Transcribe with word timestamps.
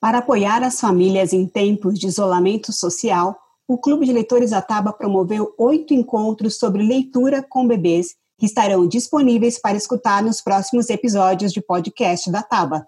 Para 0.00 0.18
apoiar 0.18 0.62
as 0.62 0.80
famílias 0.80 1.34
em 1.34 1.46
tempos 1.46 1.98
de 1.98 2.06
isolamento 2.06 2.72
social, 2.72 3.36
o 3.68 3.76
Clube 3.76 4.06
de 4.06 4.12
Leitores 4.14 4.50
Ataba 4.50 4.94
promoveu 4.94 5.52
oito 5.58 5.92
encontros 5.92 6.56
sobre 6.56 6.82
leitura 6.82 7.42
com 7.46 7.68
bebês 7.68 8.14
que 8.38 8.46
estarão 8.46 8.88
disponíveis 8.88 9.60
para 9.60 9.76
escutar 9.76 10.22
nos 10.22 10.40
próximos 10.40 10.88
episódios 10.88 11.52
de 11.52 11.60
podcast 11.60 12.30
da 12.30 12.42
Taba. 12.42 12.86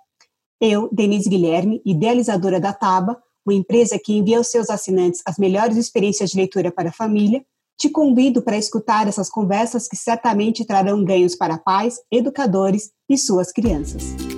Eu, 0.59 0.89
Denise 0.91 1.29
Guilherme, 1.29 1.83
idealizadora 1.85 2.59
da 2.59 2.73
Taba, 2.73 3.23
uma 3.45 3.53
empresa 3.53 3.99
que 4.03 4.15
envia 4.15 4.39
aos 4.39 4.51
seus 4.51 4.71
assinantes 4.71 5.21
as 5.27 5.37
melhores 5.37 5.77
experiências 5.77 6.31
de 6.31 6.39
leitura 6.39 6.73
para 6.73 6.89
a 6.89 6.93
família, 6.93 7.45
te 7.79 7.91
convido 7.91 8.41
para 8.41 8.57
escutar 8.57 9.07
essas 9.07 9.29
conversas 9.29 9.87
que 9.87 9.97
certamente 9.97 10.65
trarão 10.65 11.05
ganhos 11.05 11.37
para 11.37 11.59
pais, 11.59 12.01
educadores 12.11 12.91
e 13.07 13.19
suas 13.19 13.53
crianças 13.53 14.32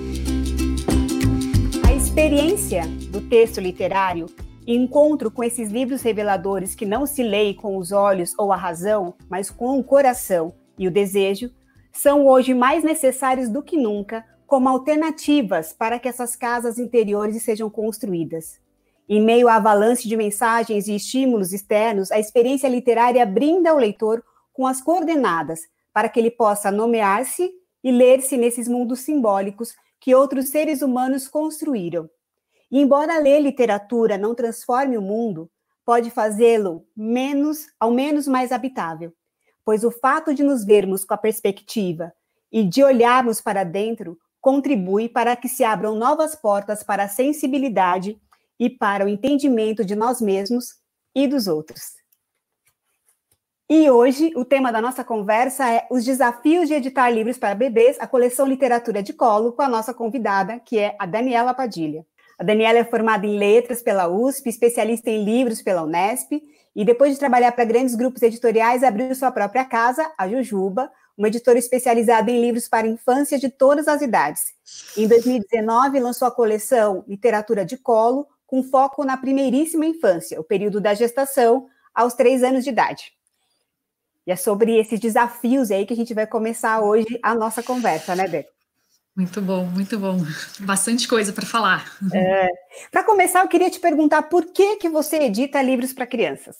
experiência 2.17 2.83
do 3.09 3.19
texto 3.19 3.59
literário 3.59 4.27
e 4.65 4.73
encontro 4.73 5.29
com 5.29 5.43
esses 5.43 5.69
livros 5.69 6.01
reveladores 6.01 6.73
que 6.73 6.85
não 6.85 7.05
se 7.05 7.21
leem 7.21 7.53
com 7.53 7.75
os 7.75 7.91
olhos 7.91 8.33
ou 8.37 8.53
a 8.53 8.55
razão, 8.55 9.15
mas 9.29 9.51
com 9.51 9.77
o 9.77 9.83
coração 9.83 10.53
e 10.79 10.87
o 10.87 10.91
desejo, 10.91 11.51
são 11.91 12.25
hoje 12.25 12.53
mais 12.53 12.85
necessários 12.85 13.49
do 13.49 13.61
que 13.61 13.75
nunca 13.75 14.25
como 14.47 14.69
alternativas 14.69 15.73
para 15.73 15.99
que 15.99 16.07
essas 16.07 16.37
casas 16.37 16.79
interiores 16.79 17.43
sejam 17.43 17.69
construídas. 17.69 18.61
Em 19.09 19.21
meio 19.21 19.49
à 19.49 19.55
avalanche 19.55 20.07
de 20.07 20.15
mensagens 20.15 20.87
e 20.87 20.95
estímulos 20.95 21.51
externos, 21.51 22.13
a 22.13 22.17
experiência 22.17 22.69
literária 22.69 23.25
brinda 23.25 23.71
ao 23.71 23.77
leitor 23.77 24.23
com 24.53 24.65
as 24.65 24.79
coordenadas 24.79 25.59
para 25.93 26.07
que 26.07 26.17
ele 26.21 26.31
possa 26.31 26.71
nomear-se 26.71 27.51
e 27.83 27.91
ler-se 27.91 28.37
nesses 28.37 28.69
mundos 28.69 29.01
simbólicos 29.01 29.75
que 30.05 30.13
outros 30.13 30.49
seres 30.49 30.83
humanos 30.83 31.27
construíram. 31.27 32.07
E 32.71 32.79
embora 32.79 33.17
ler 33.17 33.39
literatura 33.39 34.19
não 34.19 34.35
transforme 34.35 34.99
o 34.99 35.01
mundo, 35.01 35.49
pode 35.83 36.11
fazê-lo 36.11 36.85
menos, 36.95 37.65
ao 37.79 37.89
menos 37.89 38.27
mais 38.27 38.51
habitável, 38.51 39.11
pois 39.65 39.83
o 39.83 39.89
fato 39.89 40.31
de 40.31 40.43
nos 40.43 40.63
vermos 40.63 41.03
com 41.03 41.15
a 41.15 41.17
perspectiva 41.17 42.13
e 42.51 42.63
de 42.63 42.83
olharmos 42.83 43.41
para 43.41 43.63
dentro 43.63 44.15
contribui 44.39 45.09
para 45.09 45.35
que 45.35 45.49
se 45.49 45.63
abram 45.63 45.95
novas 45.95 46.35
portas 46.35 46.83
para 46.83 47.05
a 47.05 47.09
sensibilidade 47.09 48.15
e 48.59 48.69
para 48.69 49.05
o 49.05 49.09
entendimento 49.09 49.83
de 49.83 49.95
nós 49.95 50.21
mesmos 50.21 50.75
e 51.15 51.27
dos 51.27 51.47
outros. 51.47 51.95
E 53.67 53.89
hoje 53.89 54.31
o 54.35 54.45
tema 54.45 54.71
da 54.71 54.79
nossa 54.79 55.03
conversa 55.03 55.67
é 55.67 55.87
os 55.89 56.05
desafios 56.05 56.67
de 56.67 56.75
editar 56.75 57.09
livros 57.09 57.39
para 57.39 57.55
bebês, 57.55 57.97
a 57.99 58.05
coleção 58.05 58.45
Literatura 58.45 59.01
de 59.01 59.11
Colo, 59.11 59.53
com 59.53 59.63
a 59.63 59.67
nossa 59.67 59.91
convidada, 59.91 60.59
que 60.59 60.77
é 60.77 60.95
a 60.99 61.05
Daniela 61.07 61.51
Padilha. 61.51 62.05
A 62.37 62.43
Daniela 62.43 62.77
é 62.77 62.83
formada 62.83 63.25
em 63.25 63.39
letras 63.39 63.81
pela 63.81 64.07
USP, 64.07 64.49
especialista 64.49 65.09
em 65.09 65.23
livros 65.23 65.63
pela 65.63 65.81
Unesp, 65.81 66.43
e 66.75 66.85
depois 66.85 67.13
de 67.13 67.17
trabalhar 67.17 67.53
para 67.53 67.65
grandes 67.65 67.95
grupos 67.95 68.21
editoriais, 68.21 68.83
abriu 68.83 69.15
sua 69.15 69.31
própria 69.31 69.65
casa, 69.65 70.11
a 70.15 70.29
Jujuba, 70.29 70.91
uma 71.17 71.27
editora 71.27 71.57
especializada 71.57 72.29
em 72.29 72.39
livros 72.39 72.69
para 72.69 72.85
infância 72.85 73.39
de 73.39 73.49
todas 73.49 73.87
as 73.87 74.03
idades. 74.03 74.43
Em 74.95 75.07
2019, 75.07 75.99
lançou 75.99 76.27
a 76.27 76.31
coleção 76.31 77.03
Literatura 77.07 77.65
de 77.65 77.77
Colo, 77.77 78.27
com 78.45 78.61
foco 78.61 79.03
na 79.03 79.17
primeiríssima 79.17 79.87
infância, 79.87 80.39
o 80.39 80.43
período 80.43 80.79
da 80.79 80.93
gestação 80.93 81.65
aos 81.95 82.13
três 82.13 82.43
anos 82.43 82.63
de 82.63 82.69
idade. 82.69 83.14
E 84.25 84.31
é 84.31 84.35
sobre 84.35 84.77
esses 84.79 84.99
desafios 84.99 85.69
aí 85.69 85.85
que 85.85 85.93
a 85.93 85.95
gente 85.95 86.13
vai 86.13 86.25
começar 86.25 86.81
hoje 86.81 87.19
a 87.21 87.35
nossa 87.35 87.61
conversa, 87.61 88.15
né, 88.15 88.27
Beto? 88.27 88.49
Muito 89.15 89.41
bom, 89.41 89.65
muito 89.65 89.97
bom. 89.97 90.17
Bastante 90.59 91.07
coisa 91.07 91.31
para 91.31 91.45
falar. 91.45 91.95
É, 92.13 92.49
para 92.91 93.03
começar, 93.03 93.41
eu 93.41 93.47
queria 93.47 93.69
te 93.69 93.79
perguntar 93.79 94.23
por 94.23 94.45
que, 94.51 94.75
que 94.75 94.89
você 94.89 95.17
edita 95.17 95.61
livros 95.61 95.93
para 95.93 96.05
crianças? 96.05 96.57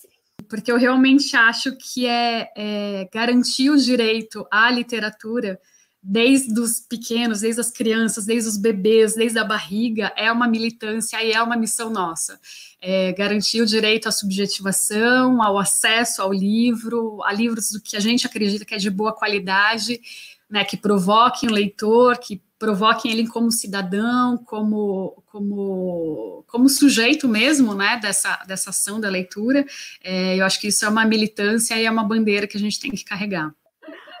Porque 0.48 0.72
eu 0.72 0.78
realmente 0.78 1.36
acho 1.36 1.76
que 1.76 2.06
é, 2.06 2.48
é 2.56 3.08
garantir 3.12 3.68
o 3.68 3.76
direito 3.76 4.46
à 4.50 4.70
literatura 4.70 5.60
desde 6.08 6.60
os 6.60 6.78
pequenos, 6.78 7.40
desde 7.40 7.60
as 7.60 7.68
crianças, 7.68 8.24
desde 8.24 8.48
os 8.48 8.56
bebês, 8.56 9.16
desde 9.16 9.40
a 9.40 9.44
barriga, 9.44 10.12
é 10.16 10.30
uma 10.30 10.46
militância 10.46 11.20
e 11.20 11.32
é 11.32 11.42
uma 11.42 11.56
missão 11.56 11.90
nossa. 11.90 12.38
É 12.80 13.12
garantir 13.12 13.60
o 13.60 13.66
direito 13.66 14.08
à 14.08 14.12
subjetivação, 14.12 15.42
ao 15.42 15.58
acesso 15.58 16.22
ao 16.22 16.32
livro, 16.32 17.20
a 17.24 17.32
livros 17.32 17.72
do 17.72 17.80
que 17.80 17.96
a 17.96 18.00
gente 18.00 18.24
acredita 18.24 18.64
que 18.64 18.74
é 18.74 18.78
de 18.78 18.88
boa 18.88 19.12
qualidade, 19.12 20.00
né, 20.48 20.64
que 20.64 20.76
provoquem 20.76 21.48
o 21.48 21.52
leitor, 21.52 22.18
que 22.18 22.40
provoquem 22.56 23.10
ele 23.10 23.26
como 23.26 23.50
cidadão, 23.50 24.38
como, 24.38 25.24
como, 25.26 26.44
como 26.46 26.68
sujeito 26.68 27.26
mesmo, 27.26 27.74
né, 27.74 27.98
dessa, 28.00 28.36
dessa 28.46 28.70
ação 28.70 29.00
da 29.00 29.08
leitura. 29.08 29.66
É, 30.04 30.36
eu 30.36 30.46
acho 30.46 30.60
que 30.60 30.68
isso 30.68 30.84
é 30.84 30.88
uma 30.88 31.04
militância 31.04 31.74
e 31.76 31.84
é 31.84 31.90
uma 31.90 32.04
bandeira 32.04 32.46
que 32.46 32.56
a 32.56 32.60
gente 32.60 32.78
tem 32.78 32.92
que 32.92 33.04
carregar. 33.04 33.52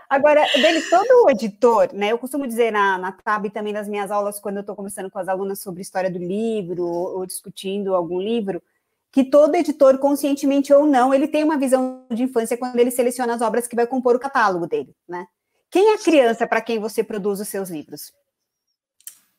Agora, 0.08 0.44
dele, 0.54 0.82
todo 0.82 1.24
o 1.24 1.30
editor, 1.30 1.90
né? 1.92 2.12
Eu 2.12 2.18
costumo 2.18 2.46
dizer 2.46 2.70
na, 2.70 2.96
na 2.96 3.12
TAB 3.12 3.46
e 3.46 3.50
também 3.50 3.72
nas 3.72 3.88
minhas 3.88 4.10
aulas, 4.10 4.38
quando 4.38 4.56
eu 4.56 4.60
estou 4.60 4.76
conversando 4.76 5.10
com 5.10 5.18
as 5.18 5.28
alunas 5.28 5.60
sobre 5.60 5.82
história 5.82 6.10
do 6.10 6.18
livro 6.18 6.84
ou, 6.84 7.18
ou 7.18 7.26
discutindo 7.26 7.94
algum 7.94 8.20
livro, 8.20 8.62
que 9.10 9.24
todo 9.24 9.54
editor, 9.54 9.98
conscientemente 9.98 10.72
ou 10.72 10.86
não, 10.86 11.12
ele 11.12 11.26
tem 11.26 11.42
uma 11.42 11.58
visão 11.58 12.04
de 12.10 12.22
infância 12.22 12.56
quando 12.56 12.78
ele 12.78 12.90
seleciona 12.90 13.34
as 13.34 13.40
obras 13.40 13.66
que 13.66 13.74
vai 13.74 13.86
compor 13.86 14.14
o 14.14 14.20
catálogo 14.20 14.66
dele, 14.66 14.94
né? 15.08 15.26
Quem 15.70 15.92
é 15.92 15.94
a 15.94 15.98
criança 15.98 16.46
para 16.46 16.60
quem 16.60 16.78
você 16.78 17.02
produz 17.02 17.40
os 17.40 17.48
seus 17.48 17.70
livros? 17.70 18.12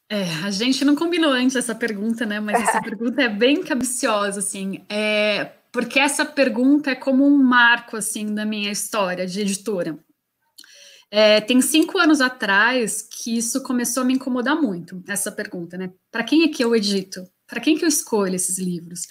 É, 0.10 0.24
a 0.46 0.52
gente 0.52 0.86
não 0.86 0.96
combinou 0.96 1.32
antes 1.32 1.56
essa 1.56 1.76
pergunta, 1.76 2.26
né? 2.26 2.40
Mas 2.40 2.62
essa 2.62 2.80
pergunta 2.82 3.22
é 3.22 3.30
bem 3.30 3.62
cabiciosa, 3.64 4.40
assim. 4.40 4.84
É, 4.90 5.52
porque 5.72 6.00
essa 6.00 6.26
pergunta 6.26 6.92
é 6.92 6.96
como 6.96 7.26
um 7.26 7.38
marco, 7.38 7.98
assim, 7.98 8.34
da 8.34 8.46
minha 8.46 8.72
história 8.72 9.28
de 9.28 9.42
editora. 9.42 9.98
É, 11.10 11.40
tem 11.40 11.62
cinco 11.62 11.98
anos 11.98 12.20
atrás 12.20 13.02
que 13.02 13.38
isso 13.38 13.64
começou 13.64 14.04
a 14.04 14.06
me 14.06 14.14
incomodar 14.14 14.56
muito, 14.56 15.02
essa 15.08 15.32
pergunta, 15.32 15.78
né? 15.78 15.92
Para 16.12 16.24
quem 16.24 16.44
é 16.44 16.50
que 16.50 16.64
eu 16.64 16.76
edito? 16.76 17.24
Para 17.48 17.62
quem 17.62 17.78
que 17.78 17.86
eu 17.86 17.90
escolho 17.90 18.36
esses 18.36 18.58
livros? 18.58 19.08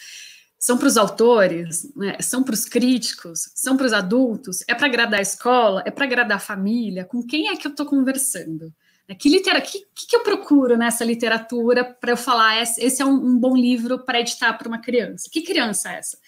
São 0.59 0.77
para 0.77 0.89
os 0.89 0.97
autores? 0.97 1.91
Né? 1.97 2.17
São 2.21 2.43
para 2.43 2.55
os 2.55 2.65
críticos? 2.65 3.51
São 3.55 3.77
para 3.77 3.87
os 3.87 3.93
adultos? 3.93 4.63
É 4.69 4.75
para 4.75 4.87
agradar 4.87 5.21
a 5.21 5.23
escola? 5.23 5.83
É 5.87 5.91
para 5.91 6.05
agradar 6.05 6.37
a 6.37 6.41
família? 6.41 7.05
Com 7.05 7.23
quem 7.23 7.49
é 7.49 7.57
que 7.57 7.67
eu 7.67 7.71
estou 7.71 7.87
conversando? 7.87 8.73
Né? 9.09 9.15
Que, 9.15 9.29
litera 9.29 9.61
que, 9.61 9.87
que 9.95 10.17
eu 10.17 10.23
procuro 10.23 10.77
nessa 10.77 11.05
literatura 11.05 11.85
para 11.85 12.11
eu 12.11 12.17
falar 12.17 12.61
esse 12.63 13.01
é 13.01 13.05
um, 13.07 13.15
um 13.15 13.39
bom 13.39 13.57
livro 13.57 14.05
para 14.05 14.21
editar 14.21 14.53
para 14.55 14.69
uma 14.69 14.81
criança? 14.81 15.29
Que 15.31 15.43
criança 15.43 15.93
é 15.93 15.99
essa? 15.99 16.19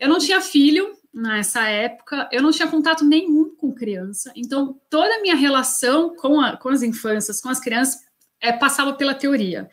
Eu 0.00 0.08
não 0.08 0.18
tinha 0.18 0.40
filho, 0.40 0.98
nessa 1.12 1.68
época, 1.68 2.28
eu 2.32 2.42
não 2.42 2.50
tinha 2.50 2.68
contato 2.68 3.04
nenhum 3.04 3.54
com 3.56 3.74
criança, 3.74 4.32
então 4.34 4.80
toda 4.88 5.16
a 5.16 5.20
minha 5.20 5.34
relação 5.34 6.16
com, 6.16 6.40
a, 6.40 6.56
com 6.56 6.68
as 6.70 6.82
infâncias, 6.82 7.40
com 7.40 7.48
as 7.48 7.60
crianças, 7.60 8.00
é, 8.40 8.52
passava 8.52 8.94
pela 8.94 9.14
teoria, 9.14 9.68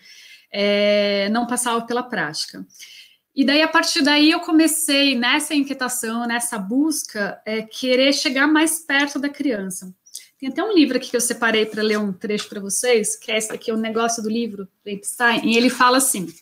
é, 0.52 1.30
não 1.30 1.48
passava 1.48 1.82
pela 1.86 2.04
prática. 2.04 2.66
E 3.34 3.46
daí, 3.46 3.62
a 3.62 3.68
partir 3.68 4.02
daí, 4.02 4.32
eu 4.32 4.40
comecei 4.40 5.16
nessa 5.16 5.54
inquietação, 5.54 6.28
nessa 6.28 6.58
busca, 6.58 7.40
é, 7.46 7.62
querer 7.62 8.12
chegar 8.12 8.48
mais 8.48 8.80
perto 8.80 9.20
da 9.20 9.30
criança. 9.30 9.94
Tem 10.40 10.50
até 10.50 10.64
um 10.64 10.74
livro 10.74 10.98
aqui 10.98 11.12
que 11.12 11.16
eu 11.16 11.22
separei 11.22 11.66
para 11.66 11.84
ler 11.84 12.00
um 12.00 12.12
trecho 12.12 12.50
para 12.50 12.60
vocês, 12.60 13.16
que 13.16 13.32
é 13.32 13.38
esse 13.38 13.52
aqui, 13.52 13.72
o 13.72 13.78
negócio 13.78 14.24
do 14.24 14.30
livro, 14.30 14.68
Epstein, 14.84 15.42
e 15.46 15.56
ele 15.56 15.70
fala 15.70 15.98
assim. 15.98 16.34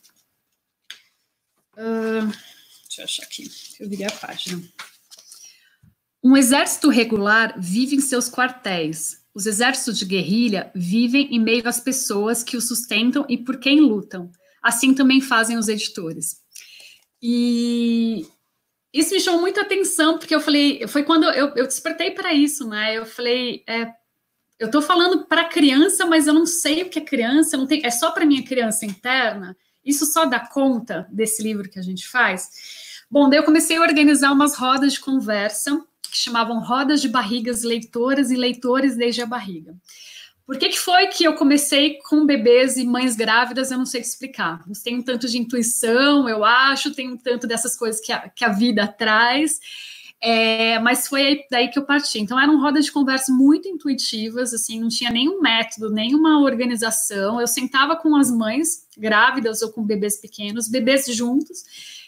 Uh, 1.78 2.32
Deixa 2.96 3.02
eu 3.02 3.06
achar 3.06 3.24
aqui, 3.24 3.52
eu 3.80 3.90
virei 3.90 4.06
a 4.06 4.12
página. 4.12 4.62
Um 6.24 6.38
exército 6.38 6.88
regular 6.88 7.54
vive 7.60 7.98
em 7.98 8.00
seus 8.00 8.30
quartéis. 8.30 9.22
Os 9.34 9.46
exércitos 9.46 10.00
de 10.00 10.06
guerrilha 10.06 10.72
vivem 10.74 11.36
em 11.36 11.40
meio 11.40 11.68
às 11.68 11.80
pessoas 11.80 12.42
que 12.42 12.56
o 12.56 12.62
sustentam 12.62 13.26
e 13.28 13.38
por 13.38 13.58
quem 13.58 13.82
lutam. 13.82 14.32
Assim 14.64 14.94
também 14.94 15.20
fazem 15.20 15.58
os 15.58 15.68
editores. 15.68 16.42
E 17.22 18.26
isso 18.94 19.14
me 19.14 19.20
chamou 19.20 19.42
muita 19.42 19.62
atenção, 19.62 20.18
porque 20.18 20.34
eu 20.34 20.40
falei, 20.40 20.88
foi 20.88 21.04
quando 21.04 21.26
eu, 21.26 21.50
eu 21.50 21.68
despertei 21.68 22.12
para 22.12 22.34
isso, 22.34 22.66
né? 22.68 22.98
Eu 22.98 23.06
falei, 23.06 23.62
é, 23.68 23.92
eu 24.58 24.68
estou 24.68 24.82
falando 24.82 25.26
para 25.26 25.50
criança, 25.50 26.06
mas 26.06 26.28
eu 26.28 26.34
não 26.34 26.46
sei 26.46 26.84
o 26.84 26.90
que 26.90 27.00
é 27.00 27.04
criança, 27.04 27.58
não 27.58 27.68
tem, 27.68 27.86
é 27.86 27.92
só 27.92 28.12
para 28.12 28.26
minha 28.26 28.44
criança 28.44 28.86
interna. 28.86 29.56
Isso 29.84 30.06
só 30.06 30.26
dá 30.26 30.40
conta 30.40 31.08
desse 31.12 31.44
livro 31.44 31.70
que 31.70 31.78
a 31.78 31.84
gente 31.84 32.08
faz. 32.08 32.85
Bom, 33.16 33.30
daí 33.30 33.40
eu 33.40 33.46
comecei 33.46 33.78
a 33.78 33.82
organizar 33.82 34.30
umas 34.34 34.58
rodas 34.58 34.92
de 34.92 35.00
conversa 35.00 35.82
que 36.02 36.18
chamavam 36.18 36.60
Rodas 36.60 37.02
de 37.02 37.08
Barrigas 37.08 37.64
Leitoras 37.64 38.30
e 38.30 38.36
Leitores 38.36 38.98
desde 38.98 39.22
a 39.22 39.26
Barriga. 39.26 39.74
Por 40.46 40.58
que, 40.58 40.68
que 40.68 40.78
foi 40.78 41.08
que 41.08 41.24
eu 41.24 41.34
comecei 41.36 41.98
com 42.10 42.26
bebês 42.26 42.76
e 42.76 42.86
mães 42.86 43.16
grávidas? 43.16 43.72
Eu 43.72 43.78
não 43.78 43.86
sei 43.86 44.02
explicar. 44.02 44.66
Tem 44.84 44.98
um 44.98 45.02
tanto 45.02 45.30
de 45.30 45.38
intuição, 45.38 46.28
eu 46.28 46.44
acho, 46.44 46.94
tem 46.94 47.10
um 47.10 47.16
tanto 47.16 47.48
dessas 47.48 47.78
coisas 47.78 48.02
que 48.02 48.12
a, 48.12 48.28
que 48.28 48.44
a 48.44 48.50
vida 48.50 48.86
traz. 48.86 49.62
É, 50.20 50.78
mas 50.80 51.08
foi 51.08 51.44
daí 51.50 51.70
que 51.70 51.80
eu 51.80 51.86
parti. 51.86 52.20
Então 52.20 52.38
eram 52.38 52.60
rodas 52.60 52.84
de 52.84 52.92
conversa 52.92 53.32
muito 53.32 53.70
intuitivas, 53.70 54.54
assim, 54.54 54.82
não 54.82 54.90
tinha 54.90 55.10
nenhum 55.10 55.40
método, 55.40 55.90
nenhuma 55.90 56.42
organização. 56.42 57.40
Eu 57.40 57.48
sentava 57.48 57.96
com 57.96 58.14
as 58.18 58.30
mães 58.30 58.86
grávidas 58.98 59.62
ou 59.62 59.72
com 59.72 59.86
bebês 59.86 60.20
pequenos, 60.20 60.68
bebês 60.68 61.06
juntos, 61.08 61.64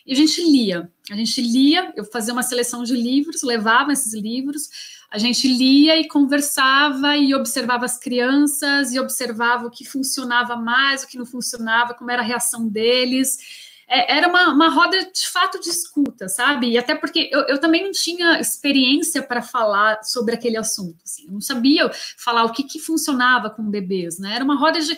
e 0.08 0.14
a 0.14 0.16
gente 0.16 0.42
lia. 0.42 0.90
A 1.12 1.16
gente 1.16 1.42
lia, 1.42 1.94
eu 1.96 2.06
fazia 2.06 2.34
uma 2.34 2.44
seleção 2.44 2.84
de 2.84 2.96
livros, 2.96 3.44
levava 3.44 3.92
esses 3.92 4.14
livros, 4.14 4.70
a 5.12 5.18
gente 5.18 5.48
lia 5.48 5.98
e 5.98 6.08
conversava 6.08 7.16
e 7.18 7.36
observava 7.36 7.86
as 7.86 8.00
crianças 8.00 8.94
e 8.94 9.00
observava 9.00 9.68
o 9.68 9.70
que 9.70 9.86
funcionava 9.86 10.56
mais, 10.56 11.04
o 11.04 11.08
que 11.08 11.18
não 11.18 11.26
funcionava, 11.26 11.94
como 11.94 12.10
era 12.10 12.22
a 12.22 12.26
reação 12.26 12.68
deles 12.68 13.38
é, 13.90 14.18
era 14.18 14.28
uma, 14.28 14.54
uma 14.54 14.70
roda 14.70 14.98
de 15.00 15.28
fato 15.30 15.60
de 15.62 15.70
escuta, 15.70 16.28
sabe? 16.28 16.72
E 16.72 16.78
até 16.78 16.94
porque 16.94 17.30
eu, 17.32 17.42
eu 17.42 17.60
também 17.60 17.84
não 17.84 17.92
tinha 17.92 18.40
experiência 18.40 19.24
para 19.24 19.42
falar 19.42 20.04
sobre 20.04 20.36
aquele 20.36 20.58
assunto, 20.58 20.98
assim, 21.06 21.26
eu 21.26 21.32
não 21.32 21.42
sabia 21.42 21.90
falar 22.18 22.44
o 22.44 22.52
que, 22.52 22.64
que 22.64 22.80
funcionava 22.80 23.50
com 23.50 23.64
bebês, 23.64 24.20
né? 24.20 24.36
Era 24.36 24.44
uma 24.44 24.58
roda 24.58 24.80
de. 24.80 24.98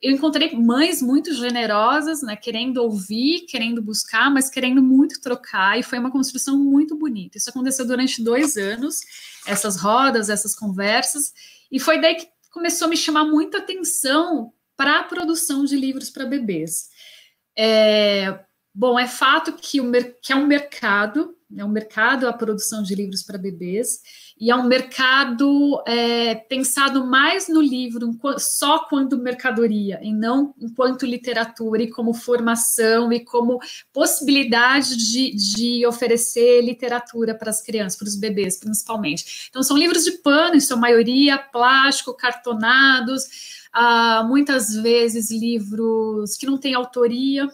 Eu 0.00 0.12
encontrei 0.12 0.56
mães 0.56 1.02
muito 1.02 1.34
generosas, 1.34 2.22
né? 2.22 2.34
Querendo 2.34 2.78
ouvir, 2.78 3.40
querendo 3.40 3.82
buscar, 3.82 4.30
mas 4.30 4.48
querendo 4.48 4.82
muito 4.82 5.20
trocar, 5.20 5.78
e 5.78 5.82
foi 5.82 5.98
uma 5.98 6.10
construção 6.10 6.56
muito 6.58 6.96
bonita. 6.96 7.36
Isso 7.36 7.50
aconteceu 7.50 7.86
durante 7.86 8.22
dois 8.22 8.56
anos, 8.56 9.00
essas 9.46 9.76
rodas, 9.76 10.30
essas 10.30 10.54
conversas, 10.54 11.34
e 11.70 11.78
foi 11.78 12.00
daí 12.00 12.14
que 12.14 12.28
começou 12.50 12.86
a 12.86 12.88
me 12.88 12.96
chamar 12.96 13.24
muita 13.24 13.58
atenção 13.58 14.52
para 14.76 15.00
a 15.00 15.04
produção 15.04 15.66
de 15.66 15.76
livros 15.76 16.08
para 16.08 16.24
bebês. 16.24 16.88
É, 17.62 18.42
bom, 18.74 18.98
é 18.98 19.06
fato 19.06 19.52
que, 19.52 19.82
o, 19.82 19.92
que 20.22 20.32
é 20.32 20.36
um 20.36 20.46
mercado, 20.46 21.36
é 21.56 21.64
um 21.64 21.68
mercado 21.68 22.28
a 22.28 22.32
produção 22.32 22.82
de 22.82 22.94
livros 22.94 23.22
para 23.22 23.36
bebês, 23.36 24.00
e 24.38 24.50
é 24.50 24.56
um 24.56 24.66
mercado 24.66 25.82
é, 25.86 26.34
pensado 26.34 27.06
mais 27.06 27.48
no 27.48 27.60
livro 27.60 28.10
só 28.38 28.80
quando 28.88 29.18
mercadoria, 29.18 30.00
e 30.02 30.12
não 30.12 30.54
enquanto 30.60 31.04
literatura, 31.04 31.82
e 31.82 31.90
como 31.90 32.14
formação, 32.14 33.12
e 33.12 33.20
como 33.24 33.58
possibilidade 33.92 34.96
de, 34.96 35.34
de 35.34 35.86
oferecer 35.86 36.62
literatura 36.62 37.34
para 37.34 37.50
as 37.50 37.60
crianças, 37.60 37.98
para 37.98 38.08
os 38.08 38.16
bebês, 38.16 38.58
principalmente. 38.58 39.48
Então, 39.48 39.62
são 39.62 39.76
livros 39.76 40.04
de 40.04 40.12
pano, 40.12 40.54
em 40.54 40.60
sua 40.60 40.76
maioria, 40.76 41.38
plástico, 41.38 42.14
cartonados, 42.14 43.24
ah, 43.72 44.24
muitas 44.26 44.74
vezes 44.74 45.30
livros 45.30 46.36
que 46.36 46.46
não 46.46 46.58
têm 46.58 46.74
autoria, 46.74 47.48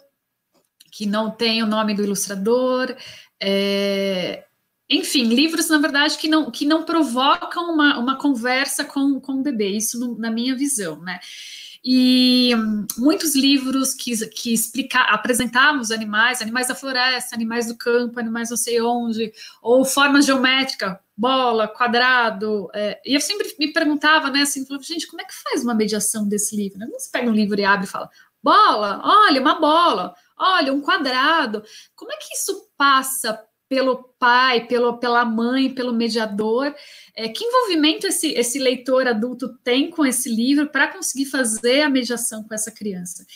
que 0.96 1.04
não 1.04 1.30
tem 1.30 1.62
o 1.62 1.66
nome 1.66 1.94
do 1.94 2.02
ilustrador, 2.02 2.96
é, 3.40 4.44
enfim, 4.88 5.24
livros, 5.24 5.68
na 5.68 5.78
verdade, 5.78 6.16
que 6.16 6.28
não, 6.28 6.50
que 6.50 6.64
não 6.64 6.84
provocam 6.84 7.72
uma, 7.72 7.98
uma 7.98 8.16
conversa 8.16 8.84
com, 8.84 9.20
com 9.20 9.32
o 9.32 9.42
bebê, 9.42 9.70
isso 9.70 9.98
no, 9.98 10.16
na 10.18 10.30
minha 10.30 10.54
visão, 10.54 11.00
né? 11.00 11.18
E 11.88 12.50
muitos 12.98 13.36
livros 13.36 13.94
que, 13.94 14.16
que 14.30 14.52
explica, 14.52 15.02
apresentavam 15.02 15.80
os 15.80 15.92
animais, 15.92 16.42
animais 16.42 16.66
da 16.66 16.74
floresta, 16.74 17.36
animais 17.36 17.66
do 17.68 17.76
campo, 17.76 18.18
animais 18.18 18.50
não 18.50 18.56
sei 18.56 18.80
onde, 18.80 19.32
ou 19.62 19.84
forma 19.84 20.20
geométrica, 20.20 20.98
bola, 21.16 21.68
quadrado. 21.68 22.68
É, 22.74 23.00
e 23.06 23.14
eu 23.14 23.20
sempre 23.20 23.54
me 23.56 23.72
perguntava, 23.72 24.30
né, 24.30 24.42
assim, 24.42 24.66
falava, 24.66 24.84
gente, 24.84 25.06
como 25.06 25.22
é 25.22 25.24
que 25.24 25.34
faz 25.34 25.62
uma 25.62 25.74
mediação 25.74 26.28
desse 26.28 26.56
livro? 26.56 26.76
Né? 26.78 26.88
Você 26.90 27.08
pega 27.08 27.30
um 27.30 27.34
livro 27.34 27.60
e 27.60 27.64
abre 27.64 27.86
e 27.86 27.90
fala, 27.90 28.10
bola, 28.42 29.00
olha, 29.04 29.40
uma 29.40 29.54
bola, 29.60 30.12
olha, 30.38 30.72
um 30.72 30.80
quadrado. 30.80 31.62
Como 31.94 32.12
é 32.12 32.16
que 32.16 32.34
isso 32.34 32.68
passa 32.76 33.42
pelo 33.68 34.14
pai, 34.18 34.66
pelo, 34.66 34.98
pela 34.98 35.24
mãe, 35.24 35.74
pelo 35.74 35.92
mediador? 35.92 36.74
É, 37.14 37.28
que 37.28 37.44
envolvimento 37.44 38.06
esse, 38.06 38.28
esse 38.32 38.58
leitor 38.58 39.06
adulto 39.06 39.56
tem 39.64 39.90
com 39.90 40.04
esse 40.04 40.28
livro 40.28 40.68
para 40.68 40.88
conseguir 40.88 41.26
fazer 41.26 41.82
a 41.82 41.90
mediação 41.90 42.42
com 42.42 42.54
essa 42.54 42.70
criança? 42.70 43.26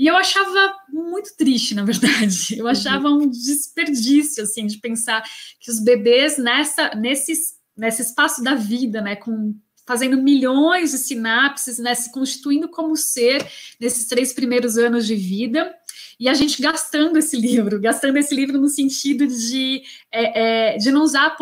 E 0.00 0.06
eu 0.06 0.16
achava 0.16 0.74
muito 0.88 1.36
triste, 1.36 1.74
na 1.74 1.84
verdade. 1.84 2.58
Eu 2.58 2.64
uhum. 2.64 2.70
achava 2.70 3.08
um 3.10 3.28
desperdício, 3.28 4.42
assim, 4.42 4.66
de 4.66 4.78
pensar 4.78 5.22
que 5.60 5.70
os 5.70 5.78
bebês 5.78 6.38
nessa, 6.38 6.94
nesse, 6.94 7.34
nesse 7.76 8.00
espaço 8.02 8.42
da 8.42 8.54
vida, 8.54 9.02
né, 9.02 9.16
com 9.16 9.54
fazendo 9.86 10.22
milhões 10.22 10.92
de 10.92 10.98
sinapses, 10.98 11.78
né, 11.78 11.94
se 11.96 12.12
constituindo 12.12 12.68
como 12.68 12.96
ser 12.96 13.44
nesses 13.80 14.06
três 14.06 14.32
primeiros 14.32 14.78
anos 14.78 15.04
de 15.04 15.16
vida, 15.16 15.74
e 16.20 16.28
a 16.28 16.34
gente 16.34 16.60
gastando 16.60 17.16
esse 17.16 17.34
livro, 17.34 17.80
gastando 17.80 18.18
esse 18.18 18.34
livro 18.34 18.60
no 18.60 18.68
sentido 18.68 19.26
de, 19.26 19.82
é, 20.12 20.74
é, 20.74 20.76
de 20.76 20.90
não 20.90 21.02
usar 21.02 21.34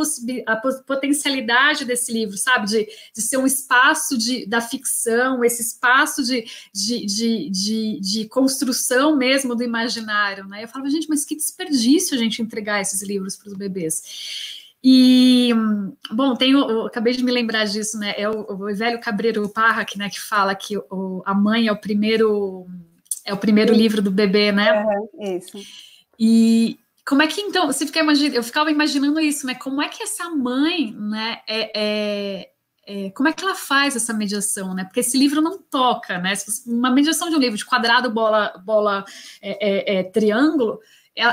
a, 0.46 0.52
a, 0.52 0.56
potencialidade 0.86 1.84
desse 1.84 2.12
livro, 2.12 2.38
sabe? 2.38 2.68
De, 2.68 2.88
de 3.12 3.20
ser 3.20 3.38
um 3.38 3.46
espaço 3.46 4.16
de, 4.16 4.46
da 4.46 4.60
ficção, 4.60 5.42
esse 5.42 5.62
espaço 5.62 6.22
de, 6.22 6.46
de, 6.72 7.04
de, 7.06 7.50
de, 7.50 8.00
de 8.00 8.28
construção 8.28 9.16
mesmo 9.16 9.56
do 9.56 9.64
imaginário, 9.64 10.46
né? 10.46 10.62
Eu 10.62 10.68
falava, 10.68 10.88
gente, 10.88 11.08
mas 11.08 11.24
que 11.24 11.34
desperdício 11.34 12.14
a 12.14 12.18
gente 12.18 12.40
entregar 12.40 12.80
esses 12.80 13.02
livros 13.02 13.34
para 13.34 13.48
os 13.48 13.54
bebês. 13.54 14.56
E, 14.82 15.50
bom, 16.12 16.36
tenho, 16.36 16.86
acabei 16.86 17.12
de 17.12 17.24
me 17.24 17.32
lembrar 17.32 17.64
disso, 17.64 17.98
né? 17.98 18.14
É 18.16 18.30
o, 18.30 18.46
o 18.48 18.74
velho 18.76 19.00
Cabreiro 19.00 19.48
Parra, 19.48 19.84
que, 19.84 19.98
né, 19.98 20.08
que 20.08 20.20
fala 20.20 20.54
que 20.54 20.78
o, 20.78 21.20
a 21.26 21.34
mãe 21.34 21.66
é 21.66 21.72
o 21.72 21.80
primeiro 21.80 22.64
é 23.28 23.34
o 23.34 23.36
primeiro 23.36 23.74
Sim. 23.74 23.80
livro 23.80 24.00
do 24.00 24.10
bebê, 24.10 24.50
né? 24.50 24.84
É, 25.20 25.36
isso. 25.36 25.58
E 26.18 26.78
como 27.06 27.22
é 27.22 27.26
que 27.26 27.40
então, 27.40 27.66
você 27.66 27.86
fica 27.86 28.00
imaginando, 28.00 28.36
eu 28.36 28.42
ficava 28.42 28.70
imaginando 28.70 29.20
isso, 29.20 29.46
né? 29.46 29.54
Como 29.54 29.82
é 29.82 29.88
que 29.88 30.02
essa 30.02 30.30
mãe, 30.30 30.92
né, 30.92 31.40
é, 31.46 31.70
é, 31.74 32.50
é, 32.86 33.10
como 33.10 33.28
é 33.28 33.32
que 33.32 33.44
ela 33.44 33.54
faz 33.54 33.94
essa 33.94 34.14
mediação, 34.14 34.74
né? 34.74 34.84
Porque 34.84 35.00
esse 35.00 35.18
livro 35.18 35.42
não 35.42 35.58
toca, 35.58 36.18
né? 36.18 36.32
Uma 36.66 36.90
mediação 36.90 37.28
de 37.28 37.36
um 37.36 37.38
livro 37.38 37.58
de 37.58 37.66
quadrado, 37.66 38.10
bola, 38.10 38.54
bola, 38.64 39.04
é, 39.42 39.96
é, 39.96 39.98
é 39.98 40.02
triângulo, 40.04 40.80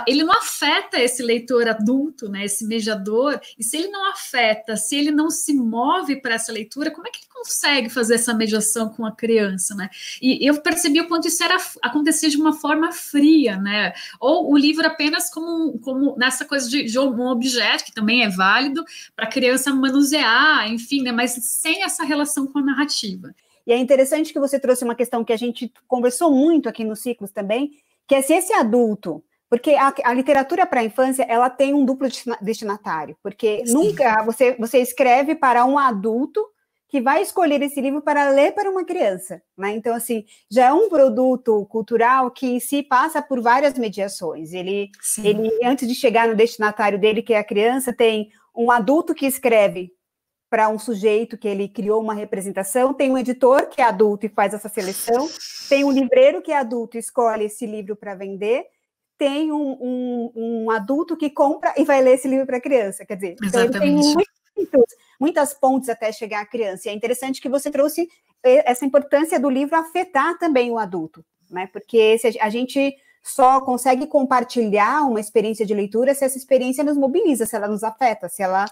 ele 0.07 0.23
não 0.23 0.33
afeta 0.35 0.99
esse 0.99 1.21
leitor 1.21 1.67
adulto, 1.67 2.27
né, 2.27 2.45
esse 2.45 2.65
mediador, 2.65 3.39
e 3.57 3.63
se 3.63 3.77
ele 3.77 3.87
não 3.89 4.09
afeta, 4.09 4.75
se 4.75 4.95
ele 4.95 5.11
não 5.11 5.29
se 5.29 5.53
move 5.53 6.19
para 6.21 6.35
essa 6.35 6.51
leitura, 6.51 6.91
como 6.91 7.07
é 7.07 7.11
que 7.11 7.19
ele 7.19 7.27
consegue 7.33 7.89
fazer 7.89 8.15
essa 8.15 8.33
mediação 8.33 8.89
com 8.89 9.05
a 9.05 9.11
criança, 9.11 9.75
né? 9.75 9.89
E 10.21 10.47
eu 10.47 10.59
percebi 10.61 11.01
o 11.01 11.07
quanto 11.07 11.27
isso 11.27 11.43
era 11.43 11.57
acontecer 11.83 12.29
de 12.29 12.37
uma 12.37 12.53
forma 12.53 12.91
fria, 12.91 13.57
né? 13.57 13.93
Ou 14.19 14.51
o 14.51 14.57
livro 14.57 14.85
apenas 14.87 15.29
como, 15.29 15.77
como 15.79 16.15
nessa 16.17 16.45
coisa 16.45 16.67
de, 16.67 16.83
de 16.83 16.97
um 16.97 17.27
objeto, 17.27 17.85
que 17.85 17.93
também 17.93 18.23
é 18.23 18.29
válido, 18.29 18.83
para 19.15 19.25
a 19.25 19.31
criança 19.31 19.73
manusear, 19.73 20.67
enfim, 20.71 21.03
né? 21.03 21.11
Mas 21.11 21.31
sem 21.31 21.83
essa 21.83 22.03
relação 22.03 22.47
com 22.47 22.59
a 22.59 22.63
narrativa. 22.63 23.35
E 23.67 23.71
é 23.71 23.77
interessante 23.77 24.31
que 24.31 24.39
você 24.39 24.59
trouxe 24.59 24.83
uma 24.83 24.95
questão 24.95 25.23
que 25.23 25.33
a 25.33 25.37
gente 25.37 25.71
conversou 25.87 26.31
muito 26.31 26.69
aqui 26.69 26.83
nos 26.83 26.99
ciclos 26.99 27.31
também, 27.31 27.71
que 28.07 28.15
é 28.15 28.21
se 28.21 28.33
esse 28.33 28.53
adulto 28.53 29.23
porque 29.49 29.71
a, 29.71 29.93
a 30.03 30.13
literatura 30.13 30.65
para 30.65 30.81
a 30.81 30.83
infância 30.83 31.23
ela 31.23 31.49
tem 31.49 31.73
um 31.73 31.85
duplo 31.85 32.07
destinatário, 32.41 33.17
porque 33.21 33.65
Sim. 33.65 33.73
nunca 33.73 34.23
você, 34.23 34.55
você 34.57 34.79
escreve 34.79 35.35
para 35.35 35.65
um 35.65 35.77
adulto 35.77 36.45
que 36.87 37.01
vai 37.01 37.21
escolher 37.21 37.61
esse 37.61 37.81
livro 37.81 38.01
para 38.01 38.29
ler 38.29 38.53
para 38.53 38.69
uma 38.69 38.85
criança, 38.85 39.41
né? 39.57 39.71
Então, 39.71 39.93
assim, 39.95 40.23
já 40.49 40.67
é 40.67 40.73
um 40.73 40.87
produto 40.87 41.65
cultural 41.65 42.31
que 42.31 42.47
em 42.47 42.59
si 42.59 42.83
passa 42.83 43.21
por 43.21 43.41
várias 43.41 43.77
mediações. 43.77 44.53
Ele, 44.53 44.89
ele 45.23 45.49
antes 45.63 45.87
de 45.87 45.95
chegar 45.95 46.27
no 46.27 46.35
destinatário 46.35 46.99
dele, 46.99 47.21
que 47.21 47.33
é 47.33 47.39
a 47.39 47.43
criança, 47.43 47.91
tem 47.91 48.29
um 48.55 48.71
adulto 48.71 49.13
que 49.13 49.25
escreve 49.25 49.91
para 50.49 50.69
um 50.69 50.79
sujeito 50.79 51.37
que 51.37 51.47
ele 51.47 51.67
criou 51.67 52.01
uma 52.01 52.13
representação, 52.13 52.93
tem 52.93 53.11
um 53.11 53.17
editor 53.17 53.67
que 53.67 53.81
é 53.81 53.83
adulto 53.83 54.25
e 54.25 54.29
faz 54.29 54.53
essa 54.53 54.69
seleção, 54.69 55.27
tem 55.67 55.83
um 55.83 55.91
livreiro 55.91 56.41
que 56.41 56.51
é 56.51 56.57
adulto 56.57 56.95
e 56.95 56.99
escolhe 56.99 57.45
esse 57.45 57.65
livro 57.65 57.95
para 57.95 58.15
vender, 58.15 58.63
tem 59.17 59.51
um, 59.51 59.77
um, 59.81 60.31
um, 60.35 60.71
adulto 60.71 61.15
que 61.15 61.29
compra 61.29 61.73
e 61.77 61.83
vai 61.83 62.01
ler 62.01 62.15
esse 62.15 62.27
livro 62.27 62.45
para 62.45 62.57
a 62.57 62.61
criança. 62.61 63.05
Quer 63.05 63.15
dizer, 63.15 63.35
então 63.43 63.71
tem 63.71 63.93
muitos, 63.93 64.95
muitas 65.19 65.53
pontes 65.53 65.89
até 65.89 66.11
chegar 66.11 66.41
à 66.41 66.45
criança. 66.45 66.87
E 66.87 66.91
é 66.91 66.95
interessante 66.95 67.41
que 67.41 67.49
você 67.49 67.71
trouxe 67.71 68.07
essa 68.43 68.85
importância 68.85 69.39
do 69.39 69.49
livro 69.49 69.75
afetar 69.75 70.37
também 70.37 70.71
o 70.71 70.77
adulto, 70.77 71.25
né? 71.49 71.67
Porque 71.71 72.17
se 72.19 72.37
a 72.39 72.49
gente 72.49 72.95
só 73.23 73.59
consegue 73.59 74.05
compartilhar 74.05 75.03
uma 75.03 75.19
experiência 75.19 75.65
de 75.65 75.73
leitura 75.73 76.13
se 76.13 76.23
essa 76.23 76.37
experiência 76.37 76.83
nos 76.83 76.95
mobiliza, 76.95 77.45
se 77.45 77.55
ela 77.55 77.67
nos 77.67 77.83
afeta, 77.83 78.29
se 78.29 78.43
ela. 78.43 78.65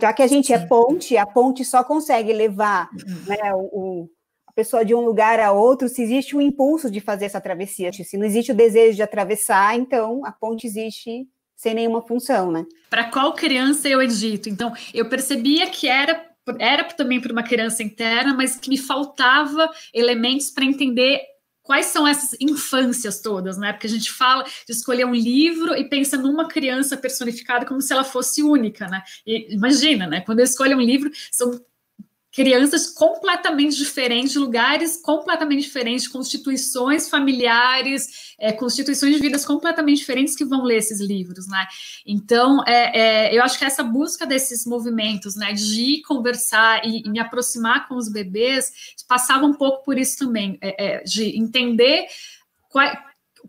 Já 0.00 0.12
que 0.12 0.22
a 0.22 0.26
gente 0.26 0.52
é 0.52 0.56
é 0.56 0.66
ponte, 0.66 1.16
a 1.16 1.24
ponte 1.24 1.64
só 1.64 1.82
consegue 1.82 2.32
levar 2.32 2.90
uhum. 2.92 3.24
né, 3.26 3.54
o, 3.54 4.08
pessoa 4.56 4.82
de 4.82 4.94
um 4.94 5.02
lugar 5.02 5.38
a 5.38 5.52
outro, 5.52 5.86
se 5.86 6.02
existe 6.02 6.34
um 6.34 6.40
impulso 6.40 6.90
de 6.90 6.98
fazer 6.98 7.26
essa 7.26 7.40
travessia. 7.40 7.92
Se 7.92 8.16
não 8.16 8.24
existe 8.24 8.52
o 8.52 8.54
desejo 8.54 8.96
de 8.96 9.02
atravessar, 9.02 9.76
então 9.76 10.24
a 10.24 10.32
ponte 10.32 10.66
existe 10.66 11.28
sem 11.54 11.74
nenhuma 11.74 12.02
função, 12.02 12.50
né? 12.50 12.64
Para 12.88 13.04
qual 13.04 13.34
criança 13.34 13.86
eu 13.88 14.02
edito? 14.02 14.48
Então, 14.48 14.72
eu 14.92 15.08
percebia 15.08 15.68
que 15.68 15.86
era 15.86 16.24
era 16.60 16.84
também 16.84 17.20
para 17.20 17.32
uma 17.32 17.42
criança 17.42 17.82
interna, 17.82 18.32
mas 18.32 18.56
que 18.56 18.70
me 18.70 18.78
faltava 18.78 19.68
elementos 19.92 20.48
para 20.48 20.64
entender 20.64 21.20
quais 21.60 21.86
são 21.86 22.06
essas 22.06 22.38
infâncias 22.40 23.20
todas, 23.20 23.58
né? 23.58 23.72
Porque 23.72 23.88
a 23.88 23.90
gente 23.90 24.12
fala 24.12 24.44
de 24.44 24.72
escolher 24.72 25.04
um 25.04 25.14
livro 25.14 25.74
e 25.74 25.88
pensa 25.88 26.16
numa 26.16 26.46
criança 26.46 26.96
personificada 26.96 27.66
como 27.66 27.82
se 27.82 27.92
ela 27.92 28.04
fosse 28.04 28.44
única, 28.44 28.86
né? 28.86 29.02
E 29.26 29.52
imagina, 29.52 30.06
né? 30.06 30.20
Quando 30.20 30.38
eu 30.38 30.44
escolho 30.44 30.76
um 30.76 30.80
livro, 30.80 31.10
são 31.32 31.60
crianças 32.32 32.88
completamente 32.88 33.76
diferentes, 33.76 34.36
lugares 34.36 34.98
completamente 34.98 35.62
diferentes, 35.62 36.06
constituições 36.06 37.08
familiares, 37.08 38.34
é, 38.38 38.52
constituições 38.52 39.14
de 39.14 39.20
vidas 39.20 39.44
completamente 39.44 39.98
diferentes 39.98 40.36
que 40.36 40.44
vão 40.44 40.62
ler 40.62 40.76
esses 40.76 41.00
livros, 41.00 41.48
né? 41.48 41.66
Então, 42.06 42.62
é, 42.66 43.30
é, 43.30 43.36
eu 43.36 43.42
acho 43.42 43.58
que 43.58 43.64
essa 43.64 43.82
busca 43.82 44.26
desses 44.26 44.66
movimentos, 44.66 45.34
né, 45.34 45.52
de 45.52 46.02
conversar 46.02 46.84
e, 46.84 47.02
e 47.06 47.10
me 47.10 47.18
aproximar 47.18 47.88
com 47.88 47.96
os 47.96 48.08
bebês, 48.08 48.94
passava 49.08 49.46
um 49.46 49.54
pouco 49.54 49.84
por 49.84 49.98
isso 49.98 50.18
também, 50.18 50.58
é, 50.60 50.98
é, 50.98 51.02
de 51.04 51.38
entender 51.38 52.06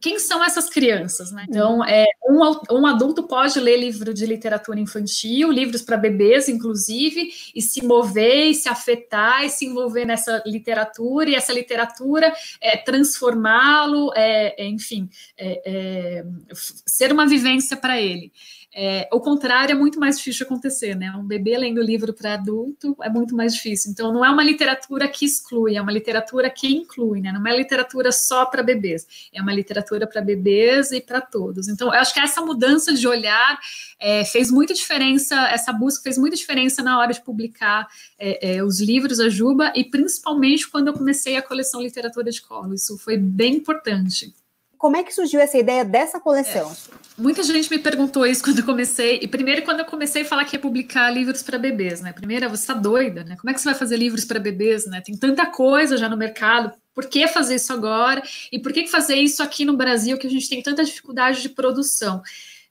quem 0.01 0.19
são 0.19 0.43
essas 0.43 0.69
crianças, 0.69 1.31
né? 1.31 1.45
Então, 1.47 1.83
é, 1.83 2.05
um, 2.27 2.79
um, 2.79 2.85
adulto 2.85 3.23
pode 3.23 3.59
ler 3.59 3.77
livro 3.77 4.13
de 4.13 4.25
literatura 4.25 4.79
infantil, 4.79 5.51
livros 5.51 5.81
para 5.81 5.97
bebês, 5.97 6.49
inclusive, 6.49 7.29
e 7.55 7.61
se 7.61 7.85
mover, 7.85 8.47
e 8.47 8.55
se 8.55 8.69
afetar, 8.69 9.45
e 9.45 9.49
se 9.49 9.65
envolver 9.65 10.05
nessa 10.05 10.41
literatura, 10.45 11.29
e 11.29 11.35
essa 11.35 11.53
literatura 11.53 12.33
é, 12.61 12.77
transformá-lo, 12.77 14.11
é, 14.15 14.63
é 14.63 14.67
enfim, 14.67 15.09
é, 15.37 15.61
é, 15.65 16.25
ser 16.53 17.11
uma 17.11 17.27
vivência 17.27 17.77
para 17.77 17.99
ele. 18.01 18.31
É, 18.79 19.09
o 19.11 19.19
contrário 19.19 19.73
é 19.73 19.75
muito 19.75 19.99
mais 19.99 20.19
difícil 20.19 20.37
de 20.37 20.43
acontecer, 20.43 20.93
né? 20.93 21.09
Um 21.17 21.23
bebê 21.23 21.57
lendo 21.57 21.81
livro 21.81 22.13
para 22.13 22.35
adulto 22.35 22.95
é 23.01 23.09
muito 23.09 23.35
mais 23.35 23.55
difícil. 23.55 23.89
Então, 23.91 24.13
não 24.13 24.23
é 24.23 24.29
uma 24.29 24.43
literatura 24.43 25.07
que 25.07 25.25
exclui, 25.25 25.75
é 25.75 25.81
uma 25.81 25.91
literatura 25.91 26.47
que 26.47 26.67
inclui, 26.67 27.19
né? 27.19 27.31
Não 27.31 27.47
é 27.47 27.57
literatura 27.57 28.11
só 28.11 28.45
para 28.45 28.61
bebês, 28.61 29.29
é 29.33 29.41
uma 29.41 29.51
literatura 29.51 30.05
para 30.05 30.21
bebês 30.21 30.91
e 30.91 31.01
para 31.01 31.19
todos. 31.19 31.67
Então, 31.67 31.87
eu 31.87 31.99
acho 31.99 32.13
que 32.13 32.19
essa 32.19 32.39
mudança 32.39 32.93
de 32.93 33.07
olhar 33.07 33.59
é, 33.99 34.23
fez 34.23 34.51
muita 34.51 34.75
diferença, 34.75 35.35
essa 35.47 35.73
busca 35.73 36.03
fez 36.03 36.15
muita 36.15 36.35
diferença 36.35 36.83
na 36.83 36.99
hora 36.99 37.11
de 37.11 37.21
publicar 37.21 37.87
é, 38.19 38.57
é 38.57 38.63
os 38.63 38.79
livros 38.79 39.17
da 39.17 39.27
Juba 39.27 39.73
e 39.75 39.85
principalmente 39.85 40.69
quando 40.69 40.89
eu 40.89 40.93
comecei 40.93 41.35
a 41.35 41.41
coleção 41.41 41.81
Literatura 41.81 42.29
de 42.29 42.43
Colo. 42.43 42.75
Isso 42.75 42.95
foi 42.99 43.17
bem 43.17 43.55
importante. 43.55 44.35
Como 44.77 44.95
é 44.95 45.03
que 45.03 45.13
surgiu 45.13 45.39
essa 45.39 45.57
ideia 45.57 45.83
dessa 45.83 46.19
coleção? 46.19 46.71
É, 46.71 47.21
muita 47.21 47.41
gente 47.41 47.69
me 47.69 47.79
perguntou 47.79 48.25
isso 48.25 48.43
quando 48.43 48.59
eu 48.59 48.65
comecei. 48.65 49.19
E 49.21 49.27
primeiro, 49.27 49.63
quando 49.63 49.79
eu 49.79 49.85
comecei 49.85 50.21
a 50.21 50.25
falar 50.25 50.45
que 50.45 50.55
ia 50.55 50.61
publicar 50.61 51.09
livros 51.09 51.41
para 51.41 51.57
bebês, 51.57 51.99
né? 52.01 52.13
Primeiro, 52.13 52.47
você 52.49 52.63
está 52.63 52.73
doida, 52.73 53.23
né? 53.23 53.35
Como 53.37 53.49
é 53.49 53.53
que 53.53 53.59
você 53.59 53.69
vai 53.69 53.77
fazer 53.77 53.97
livros 53.97 54.23
para 54.23 54.39
bebês, 54.39 54.85
né? 54.85 55.01
Tem 55.01 55.17
tanta 55.17 55.45
coisa 55.45 55.97
já 55.97 56.07
no 56.07 56.15
mercado. 56.15 56.71
Por 56.93 57.07
que 57.07 57.27
fazer 57.27 57.55
isso 57.55 57.73
agora? 57.73 58.21
E 58.51 58.59
por 58.59 58.71
que 58.71 58.87
fazer 58.87 59.15
isso 59.15 59.41
aqui 59.41 59.65
no 59.65 59.75
Brasil, 59.75 60.17
que 60.17 60.27
a 60.27 60.29
gente 60.29 60.49
tem 60.49 60.61
tanta 60.61 60.83
dificuldade 60.83 61.41
de 61.41 61.49
produção? 61.49 62.21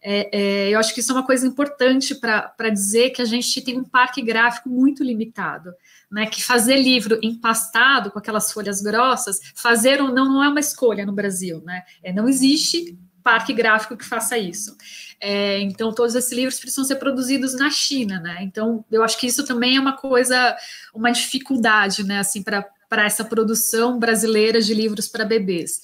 É, 0.09 0.29
é, 0.33 0.71
eu 0.71 0.79
acho 0.79 0.95
que 0.95 1.01
isso 1.01 1.11
é 1.11 1.15
uma 1.17 1.27
coisa 1.27 1.45
importante 1.45 2.15
para 2.15 2.71
dizer 2.71 3.11
que 3.11 3.21
a 3.21 3.25
gente 3.25 3.61
tem 3.61 3.77
um 3.77 3.83
parque 3.83 4.23
gráfico 4.23 4.69
muito 4.69 5.03
limitado 5.03 5.73
né, 6.11 6.27
que 6.27 6.43
fazer 6.43 6.77
livro 6.77 7.19
empastado 7.23 8.11
com 8.11 8.19
aquelas 8.19 8.53
folhas 8.53 8.81
grossas, 8.81 9.41
fazer 9.55 10.01
ou 10.01 10.13
não 10.13 10.27
não 10.27 10.45
é 10.45 10.49
uma 10.49 10.61
escolha 10.61 11.05
no 11.05 11.13
Brasil, 11.13 11.61
né? 11.65 11.83
É, 12.03 12.13
não 12.13 12.29
existe 12.29 12.97
parque 13.23 13.53
gráfico 13.53 13.97
que 13.97 14.05
faça 14.05 14.39
isso. 14.39 14.77
É, 15.21 15.59
então, 15.59 15.93
todos 15.93 16.15
esses 16.15 16.31
livros 16.31 16.61
precisam 16.61 16.85
ser 16.85 16.97
produzidos 16.97 17.55
na 17.55 17.71
China, 17.71 18.21
né? 18.21 18.39
Então, 18.43 18.85
eu 18.91 19.03
acho 19.03 19.19
que 19.19 19.27
isso 19.27 19.45
também 19.45 19.77
é 19.77 19.81
uma 19.81 19.97
coisa, 19.97 20.57
uma 20.95 21.11
dificuldade, 21.11 22.05
né, 22.05 22.21
assim, 22.21 22.43
para 22.43 22.65
essa 23.05 23.25
produção 23.25 23.99
brasileira 23.99 24.61
de 24.61 24.73
livros 24.73 25.09
para 25.09 25.25
bebês. 25.25 25.83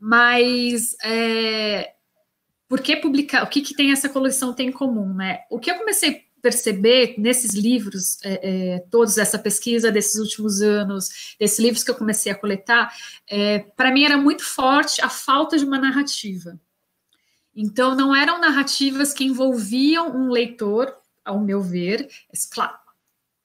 Mas 0.00 0.96
é, 1.04 1.92
por 2.68 2.80
que 2.80 2.96
publicar? 2.96 3.42
O 3.42 3.46
que, 3.48 3.62
que 3.62 3.74
tem 3.74 3.90
essa 3.90 4.08
coleção 4.08 4.52
tem 4.52 4.68
em 4.68 4.72
comum, 4.72 5.14
né? 5.14 5.40
O 5.50 5.58
que 5.58 5.70
eu 5.70 5.78
comecei 5.78 6.28
perceber 6.40 7.14
nesses 7.18 7.52
livros, 7.52 8.18
é, 8.22 8.74
é, 8.74 8.78
todos 8.90 9.18
essa 9.18 9.38
pesquisa 9.38 9.90
desses 9.90 10.20
últimos 10.20 10.62
anos, 10.62 11.34
desses 11.38 11.58
livros 11.58 11.82
que 11.82 11.90
eu 11.90 11.94
comecei 11.94 12.30
a 12.30 12.34
coletar, 12.34 12.94
é, 13.26 13.58
para 13.58 13.92
mim 13.92 14.04
era 14.04 14.16
muito 14.16 14.44
forte 14.44 15.02
a 15.02 15.08
falta 15.08 15.58
de 15.58 15.64
uma 15.64 15.78
narrativa. 15.78 16.58
Então, 17.54 17.96
não 17.96 18.14
eram 18.14 18.40
narrativas 18.40 19.12
que 19.12 19.24
envolviam 19.24 20.16
um 20.16 20.30
leitor, 20.30 20.94
ao 21.24 21.40
meu 21.40 21.60
ver, 21.60 22.08
claro, 22.52 22.78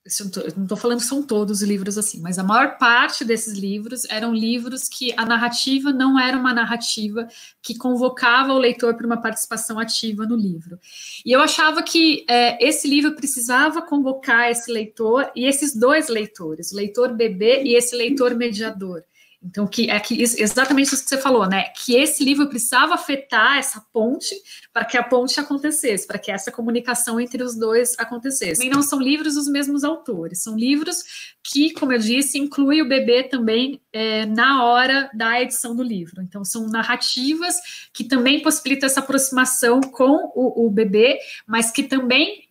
não 0.05 0.63
estou 0.63 0.77
falando 0.77 0.99
que 0.99 1.05
são 1.05 1.23
todos 1.23 1.61
livros 1.61 1.97
assim, 1.97 2.19
mas 2.19 2.37
a 2.37 2.43
maior 2.43 2.77
parte 2.77 3.23
desses 3.23 3.57
livros 3.57 4.03
eram 4.09 4.33
livros 4.33 4.89
que 4.89 5.13
a 5.15 5.25
narrativa 5.25 5.93
não 5.93 6.19
era 6.19 6.37
uma 6.37 6.53
narrativa 6.53 7.25
que 7.61 7.77
convocava 7.77 8.51
o 8.51 8.59
leitor 8.59 8.95
para 8.95 9.05
uma 9.05 9.21
participação 9.21 9.79
ativa 9.79 10.25
no 10.25 10.35
livro. 10.35 10.77
E 11.25 11.31
eu 11.31 11.39
achava 11.39 11.81
que 11.81 12.25
é, 12.29 12.61
esse 12.61 12.85
livro 12.85 13.15
precisava 13.15 13.81
convocar 13.81 14.51
esse 14.51 14.69
leitor 14.69 15.31
e 15.33 15.45
esses 15.45 15.73
dois 15.73 16.09
leitores, 16.09 16.73
o 16.73 16.75
leitor 16.75 17.13
bebê 17.13 17.63
e 17.63 17.73
esse 17.73 17.95
leitor 17.95 18.35
mediador. 18.35 19.03
Então, 19.45 19.67
que 19.67 19.89
é 19.89 19.99
que 19.99 20.21
exatamente 20.21 20.93
isso 20.93 21.03
que 21.03 21.09
você 21.09 21.17
falou, 21.17 21.45
né? 21.47 21.63
Que 21.75 21.97
esse 21.97 22.23
livro 22.23 22.47
precisava 22.47 22.93
afetar 22.93 23.57
essa 23.57 23.81
ponte 23.91 24.33
para 24.71 24.85
que 24.85 24.97
a 24.97 25.03
ponte 25.03 25.37
acontecesse, 25.39 26.07
para 26.07 26.17
que 26.17 26.31
essa 26.31 26.51
comunicação 26.51 27.19
entre 27.19 27.43
os 27.43 27.55
dois 27.55 27.93
acontecesse. 27.99 28.65
E 28.65 28.69
não 28.69 28.81
são 28.81 29.01
livros 29.01 29.35
dos 29.35 29.47
mesmos 29.47 29.83
autores, 29.83 30.41
são 30.41 30.57
livros 30.57 31.35
que, 31.43 31.73
como 31.73 31.91
eu 31.91 31.99
disse, 31.99 32.39
inclui 32.39 32.81
o 32.81 32.87
bebê 32.87 33.23
também 33.23 33.81
é, 33.91 34.25
na 34.25 34.63
hora 34.63 35.09
da 35.13 35.41
edição 35.41 35.75
do 35.75 35.83
livro. 35.83 36.21
Então, 36.21 36.45
são 36.45 36.67
narrativas 36.67 37.55
que 37.93 38.05
também 38.05 38.41
possibilitam 38.41 38.87
essa 38.87 39.01
aproximação 39.01 39.81
com 39.81 40.31
o, 40.33 40.65
o 40.65 40.69
bebê, 40.69 41.19
mas 41.45 41.69
que 41.69 41.83
também 41.83 42.43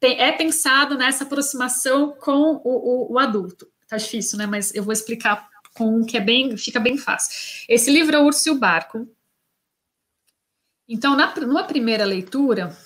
é 0.00 0.30
pensado 0.30 0.96
nessa 0.96 1.24
aproximação 1.24 2.14
com 2.20 2.60
o, 2.62 3.08
o, 3.10 3.14
o 3.14 3.18
adulto. 3.18 3.66
Tá 3.88 3.96
difícil, 3.96 4.38
né? 4.38 4.46
Mas 4.46 4.74
eu 4.74 4.82
vou 4.82 4.92
explicar 4.92 5.48
com 5.76 6.04
que 6.04 6.16
é 6.16 6.20
bem, 6.20 6.56
fica 6.56 6.80
bem 6.80 6.96
fácil. 6.96 7.64
Esse 7.68 7.90
livro 7.90 8.16
é 8.16 8.18
o 8.18 8.24
Urso 8.24 8.48
e 8.48 8.52
o 8.52 8.58
Barco. 8.58 9.08
Então, 10.88 11.16
na, 11.16 11.34
numa 11.34 11.64
primeira 11.64 12.04
leitura, 12.04 12.76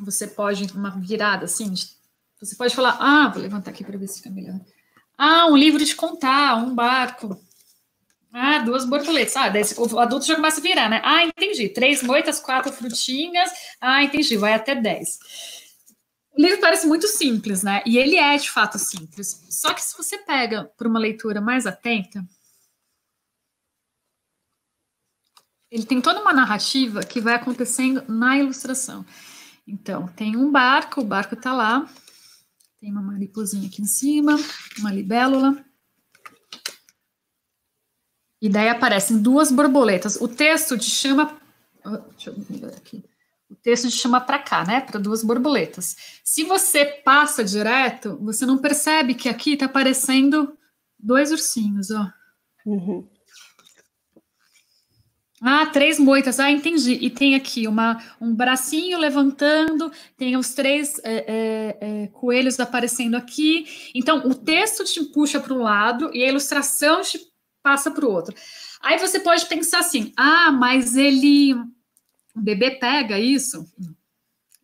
você 0.00 0.26
pode, 0.26 0.72
uma 0.74 0.90
virada 0.90 1.44
assim, 1.44 1.72
você 2.40 2.56
pode 2.56 2.74
falar, 2.74 2.96
ah, 3.00 3.28
vou 3.28 3.42
levantar 3.42 3.70
aqui 3.70 3.84
para 3.84 3.98
ver 3.98 4.06
se 4.06 4.18
fica 4.18 4.30
melhor. 4.30 4.60
Ah, 5.16 5.46
um 5.46 5.56
livro 5.56 5.84
de 5.84 5.94
contar, 5.94 6.56
um 6.56 6.74
barco. 6.74 7.40
Ah, 8.32 8.58
duas 8.58 8.84
borboletas. 8.84 9.36
Ah, 9.36 9.48
daí 9.48 9.62
o 9.78 9.98
adulto 10.00 10.26
já 10.26 10.34
começa 10.34 10.58
a 10.58 10.62
virar, 10.62 10.90
né? 10.90 11.00
Ah, 11.04 11.24
entendi. 11.24 11.68
Três 11.68 12.02
moitas, 12.02 12.40
quatro 12.40 12.72
frutinhas. 12.72 13.48
Ah, 13.80 14.02
entendi. 14.02 14.36
Vai 14.36 14.54
até 14.54 14.74
dez. 14.74 15.20
O 16.36 16.42
livro 16.42 16.60
parece 16.60 16.86
muito 16.86 17.06
simples, 17.06 17.62
né? 17.62 17.80
E 17.86 17.96
ele 17.96 18.16
é 18.16 18.36
de 18.36 18.50
fato 18.50 18.76
simples. 18.76 19.46
Só 19.50 19.72
que 19.72 19.80
se 19.80 19.96
você 19.96 20.18
pega 20.18 20.64
para 20.76 20.88
uma 20.88 20.98
leitura 20.98 21.40
mais 21.40 21.64
atenta, 21.64 22.26
ele 25.70 25.86
tem 25.86 26.00
toda 26.00 26.20
uma 26.20 26.32
narrativa 26.32 27.04
que 27.04 27.20
vai 27.20 27.34
acontecendo 27.34 28.04
na 28.08 28.36
ilustração. 28.36 29.06
Então, 29.66 30.08
tem 30.08 30.36
um 30.36 30.50
barco, 30.50 31.00
o 31.00 31.04
barco 31.04 31.34
está 31.34 31.52
lá, 31.52 31.88
tem 32.80 32.90
uma 32.90 33.00
mariposinha 33.00 33.68
aqui 33.68 33.80
em 33.80 33.86
cima, 33.86 34.36
uma 34.78 34.92
libélula. 34.92 35.64
E 38.42 38.48
daí 38.48 38.68
aparecem 38.68 39.22
duas 39.22 39.52
borboletas. 39.52 40.16
O 40.16 40.26
texto 40.26 40.76
te 40.76 40.90
chama. 40.90 41.40
Deixa 42.10 42.30
eu 42.30 42.44
melhorar 42.50 42.76
aqui 42.76 43.04
o 43.50 43.54
texto 43.54 43.88
te 43.88 43.96
chama 43.96 44.20
para 44.20 44.38
cá, 44.38 44.64
né? 44.64 44.80
Para 44.80 44.98
duas 44.98 45.22
borboletas. 45.22 45.96
Se 46.24 46.44
você 46.44 46.84
passa 46.84 47.44
direto, 47.44 48.18
você 48.22 48.46
não 48.46 48.58
percebe 48.58 49.14
que 49.14 49.28
aqui 49.28 49.52
está 49.52 49.66
aparecendo 49.66 50.56
dois 50.98 51.30
ursinhos, 51.30 51.90
ó. 51.90 52.10
Uhum. 52.66 53.06
Ah, 55.46 55.66
três 55.66 55.98
moitas. 55.98 56.40
Ah, 56.40 56.50
entendi. 56.50 56.92
E 56.94 57.10
tem 57.10 57.34
aqui 57.34 57.68
uma, 57.68 58.02
um 58.18 58.34
bracinho 58.34 58.98
levantando, 58.98 59.92
tem 60.16 60.38
os 60.38 60.54
três 60.54 60.98
é, 61.04 61.12
é, 61.26 61.78
é, 61.80 62.06
coelhos 62.06 62.58
aparecendo 62.58 63.14
aqui. 63.14 63.66
Então, 63.94 64.26
o 64.26 64.34
texto 64.34 64.84
te 64.84 65.04
puxa 65.12 65.38
para 65.38 65.52
um 65.52 65.62
lado 65.62 66.10
e 66.14 66.24
a 66.24 66.28
ilustração 66.28 67.02
te 67.02 67.20
passa 67.62 67.90
para 67.90 68.06
o 68.06 68.10
outro. 68.10 68.34
Aí 68.80 68.98
você 68.98 69.20
pode 69.20 69.44
pensar 69.44 69.80
assim: 69.80 70.12
ah, 70.16 70.50
mas 70.50 70.96
ele 70.96 71.54
o 72.34 72.40
bebê 72.40 72.72
pega 72.72 73.18
isso. 73.18 73.66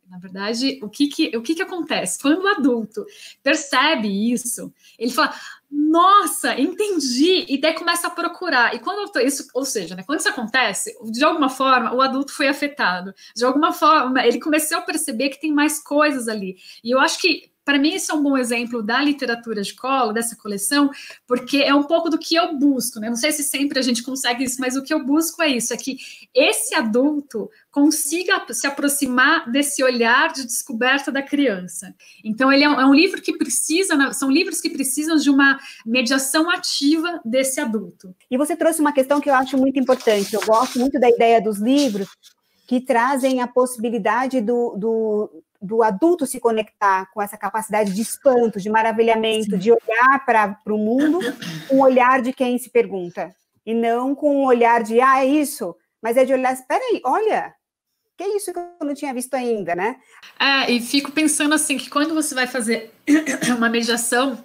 Na 0.09 0.19
verdade, 0.19 0.81
o 0.83 0.89
que 0.89 1.07
que, 1.07 1.37
o 1.37 1.43
que 1.43 1.55
que 1.55 1.63
acontece? 1.63 2.21
Quando 2.21 2.43
o 2.43 2.49
adulto 2.49 3.07
percebe 3.45 4.33
isso, 4.33 4.75
ele 4.99 5.13
fala, 5.13 5.33
nossa, 5.71 6.59
entendi, 6.61 7.47
e 7.49 7.61
daí 7.61 7.75
começa 7.75 8.09
a 8.09 8.11
procurar. 8.11 8.75
E 8.75 8.81
quando 8.81 9.17
isso, 9.21 9.49
ou 9.55 9.65
seja, 9.65 9.95
né, 9.95 10.03
quando 10.03 10.19
isso 10.19 10.29
acontece, 10.29 10.97
de 11.13 11.23
alguma 11.23 11.49
forma, 11.49 11.95
o 11.95 12.03
adulto 12.03 12.33
foi 12.33 12.49
afetado. 12.49 13.15
De 13.37 13.45
alguma 13.45 13.73
forma, 13.73 14.27
ele 14.27 14.41
começou 14.41 14.79
a 14.79 14.83
perceber 14.83 15.29
que 15.29 15.41
tem 15.41 15.53
mais 15.53 15.81
coisas 15.81 16.27
ali. 16.27 16.57
E 16.83 16.91
eu 16.91 16.99
acho 16.99 17.21
que 17.21 17.50
para 17.65 17.79
mim, 17.79 17.95
isso 17.95 18.11
é 18.11 18.15
um 18.15 18.23
bom 18.23 18.37
exemplo 18.37 18.83
da 18.83 19.01
literatura 19.01 19.63
de 19.63 19.75
colo, 19.75 20.13
dessa 20.13 20.35
coleção, 20.37 20.91
porque 21.27 21.59
é 21.59 21.75
um 21.75 21.83
pouco 21.83 22.09
do 22.09 22.19
que 22.19 22.35
eu 22.35 22.57
busco, 22.57 22.99
né? 22.99 23.09
Não 23.09 23.17
sei 23.17 23.33
se 23.33 23.43
sempre 23.43 23.79
a 23.79 23.83
gente 23.83 24.03
consegue 24.03 24.45
isso, 24.45 24.61
mas 24.61 24.77
o 24.77 24.83
que 24.83 24.93
eu 24.93 25.05
busco 25.05 25.43
é 25.43 25.49
isso: 25.49 25.73
é 25.73 25.77
que 25.77 25.99
esse 26.35 26.75
adulto 26.75 27.51
consiga 27.71 28.43
se 28.51 28.67
aproximar 28.67 29.51
desse 29.51 29.83
olhar 29.83 30.33
de 30.33 30.45
descoberta 30.45 31.13
da 31.13 31.23
criança. 31.23 31.95
Então, 32.25 32.53
ele 32.53 32.65
é 32.65 32.69
um, 32.69 32.81
é 32.81 32.87
um 32.87 32.95
livro 32.95 33.23
que 33.23 33.37
precisa, 33.37 34.13
são 34.13 34.31
livros 34.31 34.61
que 34.61 34.71
precisam 34.71 35.17
de 35.17 35.31
uma 35.31 35.59
mediação 35.85 36.51
ativa 36.51 37.21
desse 37.25 37.61
adulto. 37.61 38.15
E 38.31 38.37
você 38.37 38.57
trouxe 38.57 38.81
uma 38.81 38.93
questão 38.93 39.21
que 39.21 39.31
eu 39.31 39.35
acho 39.35 39.57
muito 39.57 39.79
importante. 39.79 40.35
Eu 40.35 40.45
gosto 40.45 40.79
muito 40.79 40.99
da 40.99 41.09
ideia 41.09 41.41
dos 41.41 41.59
livros 41.59 42.09
que 42.67 42.81
trazem 42.81 43.41
a 43.41 43.49
possibilidade 43.49 44.41
do, 44.41 44.77
do, 44.77 45.43
do 45.61 45.83
adulto 45.83 46.27
se 46.27 46.41
conectar 46.41 47.11
com 47.13 47.21
essa 47.21 47.37
capacidade 47.37 47.93
de 47.93 48.01
espanto, 48.01 48.61
de 48.61 48.71
maravilhamento, 48.71 49.53
Sim. 49.53 49.59
de 49.59 49.71
olhar 49.73 50.25
para 50.25 50.59
o 50.67 50.79
mundo 50.79 51.19
com 51.69 51.77
o 51.77 51.83
olhar 51.83 52.23
de 52.23 52.33
quem 52.33 52.57
se 52.59 52.71
pergunta. 52.71 53.35
E 53.65 53.75
não 53.75 54.15
com 54.15 54.39
o 54.39 54.47
olhar 54.47 54.83
de, 54.83 55.01
ah, 55.01 55.23
é 55.23 55.27
isso, 55.27 55.77
mas 56.03 56.17
é 56.17 56.25
de 56.25 56.33
olhar, 56.33 56.53
espera 56.53 56.83
aí, 56.83 57.03
olha, 57.05 57.55
que 58.17 58.25
é 58.25 58.37
isso 58.37 58.53
que 58.53 58.59
eu 58.59 58.87
não 58.87 58.95
tinha 58.95 59.13
visto 59.13 59.35
ainda, 59.35 59.75
né? 59.75 59.97
É, 60.39 60.71
e 60.71 60.81
fico 60.81 61.13
pensando 61.13 61.55
assim, 61.55 61.77
que 61.77 61.91
quando 61.91 62.15
você 62.15 62.35
vai 62.35 62.47
fazer 62.47 62.93
uma 63.57 63.69
mediação 63.69 64.43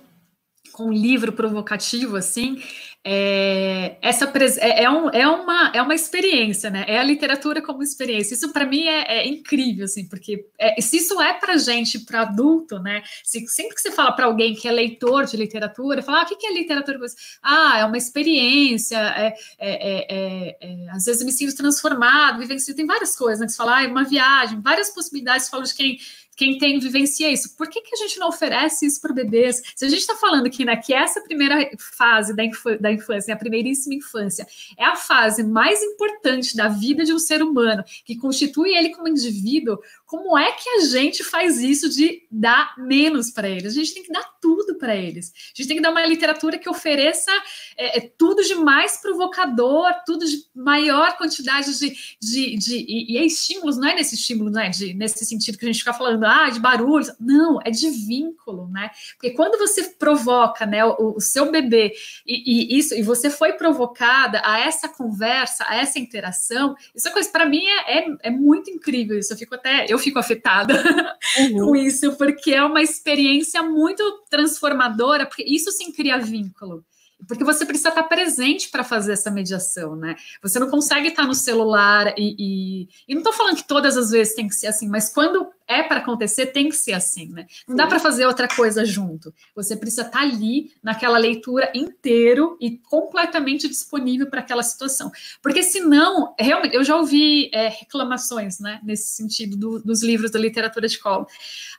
com 0.71 0.85
um 0.85 0.93
livro 0.93 1.31
provocativo, 1.31 2.17
assim, 2.17 2.61
é, 3.07 3.97
essa 4.01 4.25
é, 4.57 4.83
é, 4.83 4.89
um, 4.89 5.09
é, 5.11 5.27
uma, 5.27 5.71
é 5.75 5.79
uma 5.79 5.93
experiência, 5.93 6.71
né? 6.71 6.85
É 6.87 6.97
a 6.97 7.03
literatura 7.03 7.61
como 7.61 7.83
experiência. 7.83 8.33
Isso 8.33 8.51
para 8.51 8.65
mim 8.65 8.87
é, 8.87 9.19
é, 9.19 9.27
incrível, 9.27 9.85
assim, 9.85 10.07
porque 10.07 10.47
é, 10.57 10.81
se 10.81 10.97
isso 10.97 11.21
é 11.21 11.33
para 11.33 11.55
gente, 11.55 11.99
para 11.99 12.21
adulto, 12.21 12.79
né? 12.79 13.03
Se, 13.23 13.45
sempre 13.47 13.75
que 13.75 13.81
você 13.81 13.91
fala 13.91 14.11
para 14.11 14.25
alguém 14.25 14.55
que 14.55 14.67
é 14.67 14.71
leitor 14.71 15.25
de 15.25 15.37
literatura, 15.37 16.01
fala, 16.01 16.21
ah, 16.21 16.23
o 16.23 16.25
que 16.25 16.47
é 16.47 16.51
literatura? 16.51 16.97
Ah, 17.43 17.77
é 17.77 17.85
uma 17.85 17.97
experiência, 17.97 18.97
é, 18.97 19.35
é, 19.59 20.57
é, 20.59 20.89
às 20.89 21.05
vezes 21.05 21.21
eu 21.21 21.27
me 21.27 21.31
sinto 21.31 21.55
transformado, 21.55 22.39
vivencio, 22.39 22.75
tem 22.75 22.87
várias 22.87 23.15
coisas, 23.15 23.39
né? 23.39 23.45
Que 23.45 23.51
você 23.51 23.57
fala, 23.57 23.77
ah, 23.77 23.83
é 23.83 23.87
uma 23.87 24.03
viagem, 24.03 24.59
várias 24.61 24.89
possibilidades, 24.89 25.47
falo 25.47 25.61
de 25.61 25.75
quem 25.75 25.99
quem 26.35 26.57
tem 26.57 26.79
vivencia 26.79 27.31
isso. 27.31 27.55
Por 27.55 27.69
que, 27.69 27.81
que 27.81 27.95
a 27.95 27.97
gente 27.97 28.19
não 28.19 28.27
oferece 28.27 28.85
isso 28.85 28.99
para 29.01 29.13
bebês? 29.13 29.61
Se 29.75 29.85
a 29.85 29.89
gente 29.89 30.01
está 30.01 30.15
falando 30.15 30.49
que, 30.49 30.65
né, 30.65 30.75
que 30.75 30.93
essa 30.93 31.21
primeira 31.21 31.69
fase 31.77 32.35
da, 32.35 32.43
da 32.79 32.91
infância, 32.91 33.33
a 33.33 33.37
primeiríssima 33.37 33.95
infância, 33.95 34.45
é 34.77 34.83
a 34.83 34.95
fase 34.95 35.43
mais 35.43 35.81
importante 35.81 36.55
da 36.55 36.67
vida 36.67 37.03
de 37.03 37.13
um 37.13 37.19
ser 37.19 37.41
humano, 37.41 37.83
que 38.03 38.17
constitui 38.17 38.75
ele 38.75 38.89
como 38.89 39.07
indivíduo, 39.07 39.79
como 40.05 40.37
é 40.37 40.51
que 40.51 40.69
a 40.69 40.79
gente 40.81 41.23
faz 41.23 41.59
isso 41.59 41.89
de 41.89 42.23
dar 42.31 42.75
menos 42.77 43.31
para 43.31 43.49
eles? 43.49 43.73
A 43.73 43.75
gente 43.75 43.93
tem 43.93 44.03
que 44.03 44.11
dar 44.11 44.23
tudo 44.39 44.75
para 44.75 44.95
eles. 44.95 45.33
A 45.33 45.57
gente 45.57 45.67
tem 45.67 45.77
que 45.77 45.83
dar 45.83 45.91
uma 45.91 46.05
literatura 46.05 46.59
que 46.59 46.69
ofereça 46.69 47.31
é, 47.77 47.97
é, 47.97 48.11
tudo 48.17 48.43
de 48.43 48.55
mais 48.55 48.97
provocador, 48.97 49.91
tudo 50.05 50.25
de 50.25 50.37
maior 50.53 51.17
quantidade 51.17 51.77
de. 51.79 51.95
de, 52.21 52.57
de 52.57 52.75
e, 52.77 53.13
e, 53.13 53.17
é 53.17 53.25
estímulos, 53.25 53.77
não 53.77 53.87
é 53.87 53.95
nesse 53.95 54.15
estímulo, 54.15 54.51
não 54.51 54.61
é 54.61 54.69
de, 54.69 54.93
nesse 54.93 55.25
sentido 55.25 55.57
que 55.57 55.65
a 55.65 55.67
gente 55.67 55.79
fica 55.79 55.93
falando, 55.93 56.24
ah, 56.25 56.49
de 56.49 56.59
barulhos. 56.59 57.11
Não, 57.19 57.59
é 57.63 57.69
de 57.69 57.89
vínculo, 57.89 58.67
né? 58.69 58.89
Porque 59.13 59.31
quando 59.31 59.57
você 59.57 59.83
provoca 59.83 60.65
né, 60.65 60.83
o, 60.85 61.15
o 61.15 61.21
seu 61.21 61.51
bebê 61.51 61.93
e, 62.25 62.75
e, 62.75 62.77
isso, 62.77 62.93
e 62.93 63.01
você 63.01 63.29
foi 63.29 63.53
provocada 63.53 64.41
a 64.43 64.59
essa 64.59 64.87
conversa, 64.87 65.65
a 65.67 65.75
essa 65.77 65.99
interação, 65.99 66.75
isso 66.93 67.07
é 67.07 67.11
coisa, 67.11 67.29
para 67.29 67.45
mim, 67.45 67.65
é, 67.65 67.99
é, 67.99 68.15
é 68.23 68.29
muito 68.29 68.69
incrível 68.69 69.17
isso. 69.17 69.33
Eu 69.33 69.37
fico 69.37 69.55
até. 69.55 69.85
Eu 69.89 69.97
fico 69.97 70.19
afetada 70.19 70.73
uhum. 71.37 71.59
com 71.65 71.75
isso, 71.75 72.15
porque 72.17 72.53
é 72.53 72.63
uma 72.63 72.81
experiência 72.81 73.61
muito 73.63 74.03
transformadora, 74.29 75.25
porque 75.25 75.43
isso 75.43 75.71
sim 75.71 75.91
cria 75.91 76.17
vínculo. 76.17 76.83
Porque 77.27 77.43
você 77.43 77.65
precisa 77.65 77.89
estar 77.89 78.03
presente 78.03 78.69
para 78.69 78.83
fazer 78.83 79.13
essa 79.13 79.31
mediação, 79.31 79.95
né? 79.95 80.15
Você 80.41 80.59
não 80.59 80.69
consegue 80.69 81.07
estar 81.07 81.25
no 81.25 81.33
celular 81.33 82.13
e. 82.17 82.35
E, 82.37 82.89
e 83.07 83.13
não 83.13 83.21
estou 83.21 83.33
falando 83.33 83.55
que 83.55 83.67
todas 83.67 83.97
as 83.97 84.11
vezes 84.11 84.35
tem 84.35 84.47
que 84.47 84.55
ser 84.55 84.67
assim, 84.67 84.87
mas 84.89 85.09
quando 85.09 85.47
é 85.67 85.81
para 85.81 85.97
acontecer, 85.97 86.47
tem 86.47 86.69
que 86.69 86.75
ser 86.75 86.93
assim, 86.93 87.29
né? 87.29 87.47
Não 87.67 87.75
dá 87.75 87.87
para 87.87 87.99
fazer 87.99 88.25
outra 88.25 88.47
coisa 88.47 88.85
junto. 88.85 89.33
Você 89.55 89.75
precisa 89.75 90.03
estar 90.03 90.21
ali 90.21 90.73
naquela 90.83 91.17
leitura 91.17 91.71
inteiro 91.73 92.57
e 92.61 92.77
completamente 92.77 93.67
disponível 93.67 94.27
para 94.27 94.41
aquela 94.41 94.61
situação. 94.61 95.11
Porque 95.41 95.63
senão, 95.63 96.35
realmente, 96.37 96.75
eu 96.75 96.83
já 96.83 96.95
ouvi 96.95 97.49
é, 97.53 97.69
reclamações, 97.69 98.59
né, 98.59 98.79
nesse 98.83 99.13
sentido 99.13 99.57
do, 99.57 99.79
dos 99.79 100.03
livros 100.03 100.31
da 100.31 100.39
literatura 100.39 100.87
de 100.87 100.99
colo. 100.99 101.27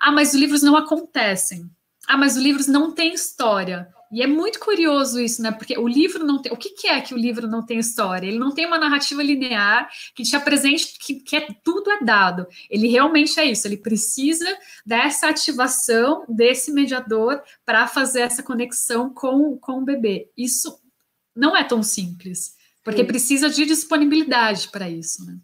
Ah, 0.00 0.10
mas 0.10 0.30
os 0.30 0.34
livros 0.34 0.62
não 0.62 0.76
acontecem. 0.76 1.70
Ah, 2.08 2.16
mas 2.16 2.36
os 2.36 2.42
livros 2.42 2.66
não 2.66 2.92
têm 2.92 3.14
história. 3.14 3.88
E 4.10 4.22
é 4.22 4.26
muito 4.26 4.60
curioso 4.60 5.20
isso, 5.20 5.42
né? 5.42 5.50
Porque 5.50 5.76
o 5.76 5.88
livro 5.88 6.24
não 6.24 6.40
tem. 6.40 6.52
O 6.52 6.56
que, 6.56 6.70
que, 6.70 6.86
é 6.86 7.00
que 7.00 7.12
o 7.12 7.18
livro 7.18 7.48
não 7.48 7.64
tem 7.64 7.78
história? 7.78 8.26
Ele 8.26 8.38
não 8.38 8.52
tem 8.52 8.66
uma 8.66 8.78
narrativa 8.78 9.22
linear 9.22 9.90
que 10.14 10.22
te 10.22 10.36
apresente 10.36 10.96
que, 10.98 11.14
que 11.16 11.36
é, 11.36 11.48
tudo 11.64 11.90
é 11.90 12.04
dado. 12.04 12.46
Ele 12.70 12.88
realmente 12.88 13.38
é 13.40 13.44
isso. 13.44 13.66
Ele 13.66 13.76
precisa 13.76 14.46
dessa 14.84 15.28
ativação 15.28 16.24
desse 16.28 16.72
mediador 16.72 17.42
para 17.64 17.86
fazer 17.88 18.20
essa 18.20 18.42
conexão 18.42 19.10
com, 19.10 19.58
com 19.58 19.80
o 19.80 19.84
bebê. 19.84 20.30
Isso 20.36 20.78
não 21.34 21.56
é 21.56 21.64
tão 21.64 21.82
simples, 21.82 22.54
porque 22.84 23.00
Sim. 23.00 23.06
precisa 23.06 23.50
de 23.50 23.66
disponibilidade 23.66 24.68
para 24.68 24.88
isso, 24.88 25.26
né? 25.26 25.36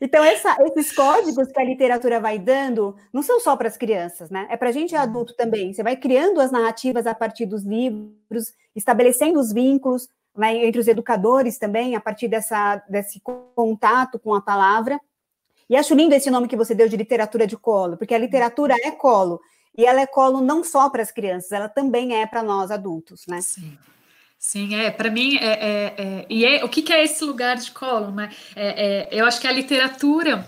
Então, 0.00 0.22
essa, 0.22 0.56
esses 0.66 0.94
códigos 0.94 1.50
que 1.50 1.60
a 1.60 1.64
literatura 1.64 2.20
vai 2.20 2.38
dando 2.38 2.96
não 3.12 3.22
são 3.22 3.40
só 3.40 3.56
para 3.56 3.68
as 3.68 3.76
crianças, 3.76 4.30
né? 4.30 4.46
É 4.50 4.56
para 4.56 4.68
a 4.68 4.72
gente 4.72 4.94
adulto 4.94 5.34
também. 5.36 5.72
Você 5.72 5.82
vai 5.82 5.96
criando 5.96 6.40
as 6.40 6.50
narrativas 6.50 7.06
a 7.06 7.14
partir 7.14 7.46
dos 7.46 7.64
livros, 7.64 8.54
estabelecendo 8.74 9.38
os 9.38 9.52
vínculos 9.52 10.08
né, 10.36 10.66
entre 10.66 10.80
os 10.80 10.88
educadores 10.88 11.58
também, 11.58 11.94
a 11.94 12.00
partir 12.00 12.28
dessa, 12.28 12.82
desse 12.88 13.20
contato 13.54 14.18
com 14.18 14.34
a 14.34 14.42
palavra. 14.42 15.00
E 15.68 15.76
acho 15.76 15.94
lindo 15.94 16.14
esse 16.14 16.30
nome 16.30 16.48
que 16.48 16.56
você 16.56 16.74
deu 16.74 16.88
de 16.88 16.96
literatura 16.96 17.46
de 17.46 17.56
colo, 17.56 17.96
porque 17.96 18.14
a 18.14 18.18
literatura 18.18 18.74
é 18.82 18.90
colo. 18.90 19.40
E 19.76 19.84
ela 19.84 20.00
é 20.00 20.06
colo 20.06 20.40
não 20.40 20.62
só 20.62 20.88
para 20.90 21.02
as 21.02 21.10
crianças, 21.10 21.50
ela 21.52 21.68
também 21.68 22.20
é 22.20 22.26
para 22.26 22.42
nós 22.42 22.70
adultos, 22.70 23.26
né? 23.26 23.40
Sim. 23.40 23.76
Sim, 24.46 24.74
é, 24.74 24.90
para 24.90 25.10
mim, 25.10 25.36
é, 25.38 25.46
é, 25.46 25.94
é, 25.96 26.26
e 26.28 26.44
é, 26.44 26.62
o 26.62 26.68
que, 26.68 26.82
que 26.82 26.92
é 26.92 27.02
esse 27.02 27.24
lugar 27.24 27.56
de 27.56 27.70
colo, 27.70 28.12
né? 28.12 28.30
É, 28.54 29.08
é, 29.08 29.08
eu 29.10 29.24
acho 29.24 29.40
que 29.40 29.46
a 29.46 29.52
literatura 29.52 30.46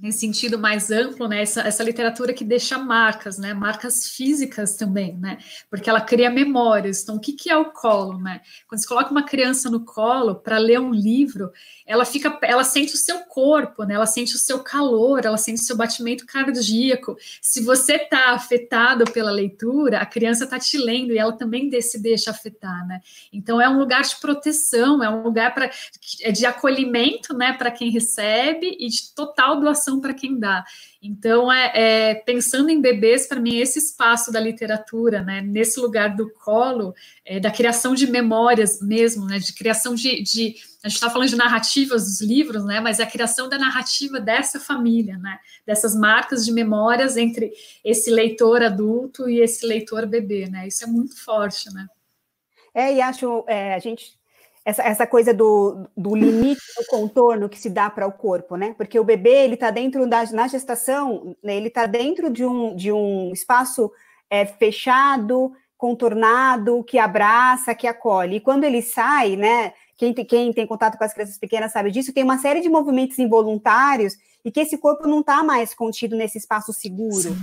nesse 0.00 0.18
sentido 0.20 0.58
mais 0.58 0.90
amplo, 0.90 1.26
né, 1.26 1.40
essa, 1.40 1.62
essa 1.62 1.82
literatura 1.82 2.34
que 2.34 2.44
deixa 2.44 2.76
marcas, 2.78 3.38
né, 3.38 3.54
marcas 3.54 4.08
físicas 4.08 4.76
também, 4.76 5.16
né, 5.16 5.38
porque 5.70 5.88
ela 5.88 6.02
cria 6.02 6.28
memórias. 6.28 7.02
Então, 7.02 7.16
o 7.16 7.20
que, 7.20 7.32
que 7.32 7.50
é 7.50 7.56
o 7.56 7.72
colo, 7.72 8.18
né? 8.18 8.42
Quando 8.68 8.80
você 8.80 8.86
coloca 8.86 9.10
uma 9.10 9.22
criança 9.22 9.70
no 9.70 9.84
colo 9.84 10.34
para 10.34 10.58
ler 10.58 10.78
um 10.80 10.92
livro, 10.92 11.50
ela 11.86 12.04
fica, 12.04 12.38
ela 12.42 12.62
sente 12.62 12.94
o 12.94 12.98
seu 12.98 13.20
corpo, 13.20 13.84
né, 13.84 13.94
ela 13.94 14.06
sente 14.06 14.34
o 14.34 14.38
seu 14.38 14.58
calor, 14.58 15.24
ela 15.24 15.38
sente 15.38 15.62
o 15.62 15.64
seu 15.64 15.76
batimento 15.76 16.26
cardíaco. 16.26 17.16
Se 17.40 17.62
você 17.62 17.94
está 17.94 18.32
afetado 18.32 19.10
pela 19.12 19.30
leitura, 19.30 20.00
a 20.00 20.06
criança 20.06 20.44
está 20.44 20.58
te 20.58 20.76
lendo 20.76 21.12
e 21.12 21.18
ela 21.18 21.32
também 21.32 21.70
se 21.80 21.98
deixa 22.02 22.30
afetar, 22.30 22.86
né? 22.86 23.00
Então, 23.32 23.60
é 23.60 23.68
um 23.68 23.78
lugar 23.78 24.02
de 24.02 24.16
proteção, 24.16 25.02
é 25.02 25.08
um 25.08 25.22
lugar 25.22 25.54
para 25.54 25.70
é 26.20 26.30
de 26.30 26.44
acolhimento, 26.44 27.34
né, 27.34 27.52
para 27.52 27.70
quem 27.70 27.90
recebe 27.90 28.76
e 28.78 28.88
de 28.88 29.14
total 29.14 29.60
doação 29.60 29.85
para 30.00 30.12
quem 30.12 30.38
dá. 30.38 30.64
Então, 31.00 31.50
é, 31.52 31.72
é 31.74 32.14
pensando 32.14 32.68
em 32.68 32.80
bebês, 32.80 33.26
para 33.26 33.40
mim, 33.40 33.56
esse 33.58 33.78
espaço 33.78 34.32
da 34.32 34.40
literatura, 34.40 35.22
né, 35.22 35.40
nesse 35.40 35.78
lugar 35.78 36.16
do 36.16 36.28
colo, 36.32 36.94
é, 37.24 37.38
da 37.38 37.50
criação 37.50 37.94
de 37.94 38.10
memórias 38.10 38.80
mesmo, 38.82 39.24
né, 39.24 39.38
de 39.38 39.54
criação 39.54 39.94
de, 39.94 40.22
de 40.22 40.56
a 40.82 40.88
gente 40.88 40.96
está 40.96 41.10
falando 41.10 41.28
de 41.28 41.36
narrativas 41.36 42.04
dos 42.04 42.20
livros, 42.20 42.64
né, 42.64 42.80
mas 42.80 43.00
é 43.00 43.04
a 43.04 43.10
criação 43.10 43.48
da 43.48 43.58
narrativa 43.58 44.20
dessa 44.20 44.58
família, 44.58 45.16
né, 45.18 45.38
dessas 45.64 45.94
marcas 45.94 46.44
de 46.44 46.52
memórias 46.52 47.16
entre 47.16 47.52
esse 47.84 48.10
leitor 48.10 48.62
adulto 48.62 49.28
e 49.28 49.40
esse 49.40 49.64
leitor 49.64 50.06
bebê, 50.06 50.48
né, 50.48 50.66
isso 50.66 50.84
é 50.84 50.86
muito 50.86 51.22
forte, 51.24 51.72
né. 51.72 51.86
É, 52.74 52.94
e 52.94 53.00
acho, 53.00 53.44
é, 53.48 53.74
a 53.74 53.78
gente 53.78 54.16
essa, 54.66 54.82
essa 54.82 55.06
coisa 55.06 55.32
do, 55.32 55.88
do 55.96 56.16
limite 56.16 56.60
do 56.76 56.84
contorno 56.88 57.48
que 57.48 57.56
se 57.56 57.70
dá 57.70 57.88
para 57.88 58.04
o 58.04 58.10
corpo, 58.10 58.56
né? 58.56 58.74
Porque 58.76 58.98
o 58.98 59.04
bebê, 59.04 59.44
ele 59.44 59.54
está 59.54 59.70
dentro 59.70 60.08
da, 60.08 60.24
na 60.32 60.48
gestação, 60.48 61.36
né, 61.40 61.56
ele 61.56 61.68
está 61.68 61.86
dentro 61.86 62.28
de 62.28 62.44
um, 62.44 62.74
de 62.74 62.90
um 62.90 63.32
espaço 63.32 63.92
é, 64.28 64.44
fechado, 64.44 65.52
contornado, 65.78 66.82
que 66.82 66.98
abraça, 66.98 67.76
que 67.76 67.86
acolhe. 67.86 68.36
E 68.36 68.40
quando 68.40 68.64
ele 68.64 68.82
sai, 68.82 69.36
né? 69.36 69.72
Quem 69.96 70.12
quem 70.12 70.52
tem 70.52 70.66
contato 70.66 70.98
com 70.98 71.04
as 71.04 71.14
crianças 71.14 71.38
pequenas 71.38 71.70
sabe 71.70 71.92
disso, 71.92 72.12
tem 72.12 72.24
uma 72.24 72.38
série 72.38 72.60
de 72.60 72.68
movimentos 72.68 73.20
involuntários 73.20 74.16
e 74.44 74.50
que 74.50 74.60
esse 74.60 74.76
corpo 74.78 75.06
não 75.06 75.20
está 75.20 75.44
mais 75.44 75.74
contido 75.74 76.16
nesse 76.16 76.38
espaço 76.38 76.72
seguro, 76.72 77.36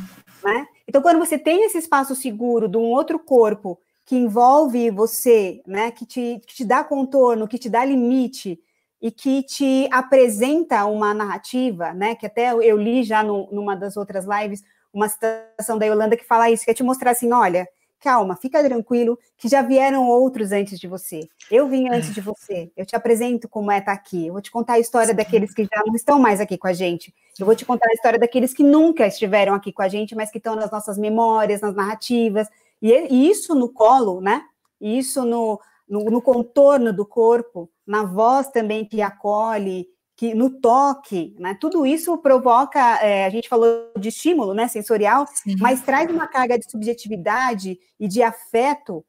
né? 0.44 0.68
Então, 0.86 1.02
quando 1.02 1.20
você 1.20 1.40
tem 1.40 1.64
esse 1.64 1.78
espaço 1.78 2.16
seguro 2.16 2.68
de 2.68 2.76
um 2.76 2.92
outro 2.92 3.18
corpo 3.18 3.80
que 4.06 4.16
envolve 4.16 4.90
você, 4.92 5.62
né, 5.66 5.92
que 5.92 6.06
te, 6.06 6.42
que 6.46 6.56
te 6.56 6.66
dá 6.66 6.84
contorno, 6.84 7.48
que 7.48 7.58
te 7.58 7.70
dá 7.70 7.86
limite 7.86 8.60
e 9.02 9.12
que 9.12 9.44
te 9.44 9.88
apresenta 9.92 10.86
uma 10.86 11.14
narrativa, 11.14 11.94
né, 11.94 12.16
que 12.16 12.26
até 12.26 12.54
eu 12.54 12.78
li 12.78 13.04
já 13.04 13.24
no, 13.24 13.50
numa 13.52 13.76
das 13.76 13.98
outras 13.98 14.26
lives, 14.26 14.64
uma 14.94 15.10
citação 15.10 15.78
da 15.78 15.86
Yolanda 15.86 16.18
que 16.18 16.26
fala 16.26 16.50
isso, 16.50 16.66
que 16.66 16.72
é 16.72 16.74
te 16.74 16.84
mostrar 16.84 17.12
assim, 17.12 17.32
olha, 17.32 17.68
calma, 18.04 18.36
fica 18.36 18.62
tranquilo, 18.62 19.18
que 19.38 19.48
já 19.48 19.62
vieram 19.62 20.10
outros 20.10 20.52
antes 20.52 20.78
de 20.78 20.88
você. 20.88 21.22
Eu 21.50 21.70
vim 21.70 21.88
antes 21.88 22.14
de 22.14 22.20
você. 22.20 22.70
Eu 22.76 22.86
te 22.86 22.98
apresento 22.98 23.48
como 23.48 23.72
é 23.72 23.78
estar 23.78 23.94
aqui. 23.94 24.28
Eu 24.28 24.34
vou 24.34 24.42
te 24.42 24.52
contar 24.52 24.74
a 24.74 24.80
história 24.80 25.14
daqueles 25.14 25.54
que 25.54 25.64
já 25.64 25.82
não 25.86 25.96
estão 25.96 26.20
mais 26.20 26.42
aqui 26.42 26.58
com 26.58 26.68
a 26.68 26.74
gente. 26.74 27.14
Eu 27.40 27.46
vou 27.46 27.56
te 27.56 27.66
contar 27.66 27.90
a 27.90 27.94
história 27.94 28.20
daqueles 28.20 28.54
que 28.54 28.62
nunca 28.62 29.08
estiveram 29.08 29.54
aqui 29.54 29.72
com 29.72 29.82
a 29.82 29.88
gente, 29.88 30.14
mas 30.16 30.30
que 30.30 30.38
estão 30.38 30.54
nas 30.54 30.70
nossas 30.70 30.98
memórias, 30.98 31.62
nas 31.62 31.74
narrativas. 31.74 32.50
E, 32.84 32.92
e 33.10 33.30
isso 33.32 33.56
no 33.56 33.70
colo, 33.70 34.20
né? 34.20 34.44
Isso 34.82 35.24
no, 35.24 35.58
no, 35.88 36.04
no 36.04 36.22
contorno 36.22 36.92
do 36.92 37.06
corpo, 37.06 37.72
na 37.88 38.04
voz 38.04 38.50
também 38.50 38.86
que 38.86 39.02
acolhe, 39.02 39.88
que 40.18 40.36
no 40.36 40.50
toque, 40.50 41.34
né? 41.40 41.58
Tudo 41.60 41.86
isso 41.86 42.18
provoca, 42.18 42.80
é, 43.02 43.26
a 43.26 43.30
gente 43.30 43.48
falou 43.48 43.90
de 43.98 44.10
estímulo, 44.10 44.54
né, 44.54 44.68
sensorial, 44.68 45.26
Sim. 45.28 45.56
mas 45.60 45.82
traz 45.82 46.12
uma 46.12 46.28
carga 46.28 46.60
de 46.60 46.70
subjetividade 46.70 47.80
e 47.98 48.08
de 48.08 48.22
afeto 48.22 49.06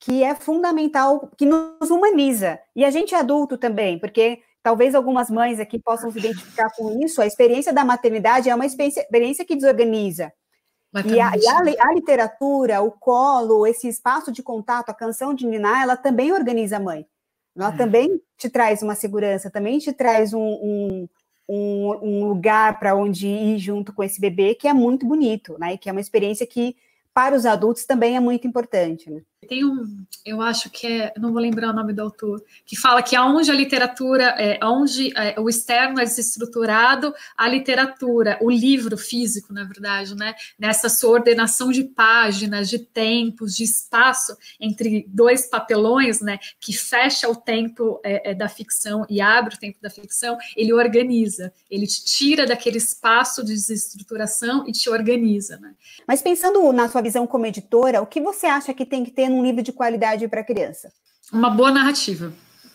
que 0.00 0.22
é 0.22 0.34
fundamental, 0.34 1.30
que 1.36 1.44
nos 1.44 1.90
humaniza. 1.90 2.58
E 2.74 2.84
a 2.84 2.90
gente 2.90 3.14
é 3.14 3.18
adulto 3.18 3.58
também, 3.58 3.98
porque 3.98 4.40
talvez 4.62 4.94
algumas 4.94 5.28
mães 5.30 5.60
aqui 5.60 5.78
possam 5.78 6.10
se 6.10 6.18
identificar 6.18 6.70
com 6.76 6.98
isso. 7.04 7.20
A 7.20 7.26
experiência 7.26 7.72
da 7.72 7.84
maternidade 7.84 8.48
é 8.48 8.54
uma 8.54 8.66
experiência 8.66 9.44
que 9.44 9.56
desorganiza. 9.56 10.32
E, 10.94 11.20
a, 11.20 11.32
e 11.36 11.46
a, 11.46 11.88
a, 11.88 11.92
literatura, 11.92 12.80
o 12.80 12.90
colo, 12.90 13.66
esse 13.66 13.86
espaço 13.86 14.32
de 14.32 14.42
contato, 14.42 14.88
a 14.88 14.94
canção 14.94 15.34
de 15.34 15.46
Niná, 15.46 15.82
ela 15.82 15.96
também 15.96 16.32
organiza 16.32 16.78
a 16.78 16.80
mãe. 16.80 17.06
Ela 17.54 17.74
é. 17.74 17.76
também 17.76 18.20
te 18.36 18.48
traz 18.48 18.82
uma 18.82 18.94
segurança, 18.94 19.50
também 19.50 19.78
te 19.78 19.92
traz 19.92 20.32
um, 20.32 20.40
um, 20.40 21.08
um, 21.48 21.98
um 22.02 22.28
lugar 22.28 22.78
para 22.78 22.94
onde 22.94 23.26
ir 23.26 23.58
junto 23.58 23.92
com 23.92 24.02
esse 24.02 24.20
bebê, 24.20 24.54
que 24.54 24.66
é 24.68 24.72
muito 24.72 25.06
bonito, 25.06 25.56
né? 25.58 25.74
E 25.74 25.78
que 25.78 25.88
é 25.88 25.92
uma 25.92 26.00
experiência 26.00 26.46
que, 26.46 26.76
para 27.12 27.34
os 27.34 27.44
adultos, 27.44 27.84
também 27.84 28.16
é 28.16 28.20
muito 28.20 28.46
importante. 28.46 29.10
Né? 29.10 29.20
Tem 29.48 29.64
um, 29.64 30.04
eu 30.24 30.42
acho 30.42 30.68
que 30.68 30.86
é, 30.86 31.12
não 31.16 31.32
vou 31.32 31.40
lembrar 31.40 31.70
o 31.70 31.72
nome 31.72 31.92
do 31.94 32.02
autor, 32.02 32.44
que 32.66 32.76
fala 32.76 33.02
que 33.02 33.16
aonde 33.16 33.50
a 33.50 33.54
literatura, 33.54 34.34
é, 34.38 34.58
onde 34.62 35.10
é, 35.16 35.40
o 35.40 35.48
externo 35.48 35.98
é 36.00 36.04
desestruturado, 36.04 37.14
a 37.36 37.48
literatura, 37.48 38.38
o 38.42 38.50
livro 38.50 38.98
físico, 38.98 39.52
na 39.52 39.64
verdade, 39.64 40.14
né, 40.14 40.34
nessa 40.58 40.88
sua 40.88 41.10
ordenação 41.10 41.72
de 41.72 41.84
páginas, 41.84 42.68
de 42.68 42.78
tempos, 42.78 43.56
de 43.56 43.64
espaço 43.64 44.36
entre 44.60 45.06
dois 45.08 45.46
papelões, 45.46 46.20
né, 46.20 46.38
que 46.60 46.72
fecha 46.72 47.28
o 47.28 47.34
tempo 47.34 48.00
é, 48.04 48.32
é 48.32 48.34
da 48.34 48.48
ficção 48.48 49.06
e 49.08 49.20
abre 49.20 49.54
o 49.54 49.58
tempo 49.58 49.78
da 49.80 49.88
ficção, 49.88 50.36
ele 50.56 50.74
organiza, 50.74 51.52
ele 51.70 51.86
te 51.86 52.04
tira 52.04 52.46
daquele 52.46 52.76
espaço 52.76 53.42
de 53.42 53.54
desestruturação 53.54 54.66
e 54.66 54.72
te 54.72 54.90
organiza, 54.90 55.56
né. 55.56 55.74
Mas 56.06 56.20
pensando 56.20 56.70
na 56.72 56.88
sua 56.88 57.00
visão 57.00 57.26
como 57.26 57.46
editora, 57.46 58.02
o 58.02 58.06
que 58.06 58.20
você 58.20 58.46
acha 58.46 58.74
que 58.74 58.84
tem 58.84 59.04
que 59.04 59.10
ter 59.10 59.28
um 59.38 59.44
livro 59.44 59.62
de 59.62 59.72
qualidade 59.72 60.26
para 60.28 60.44
criança? 60.44 60.92
Uma 61.32 61.50
boa 61.50 61.70
narrativa, 61.70 62.32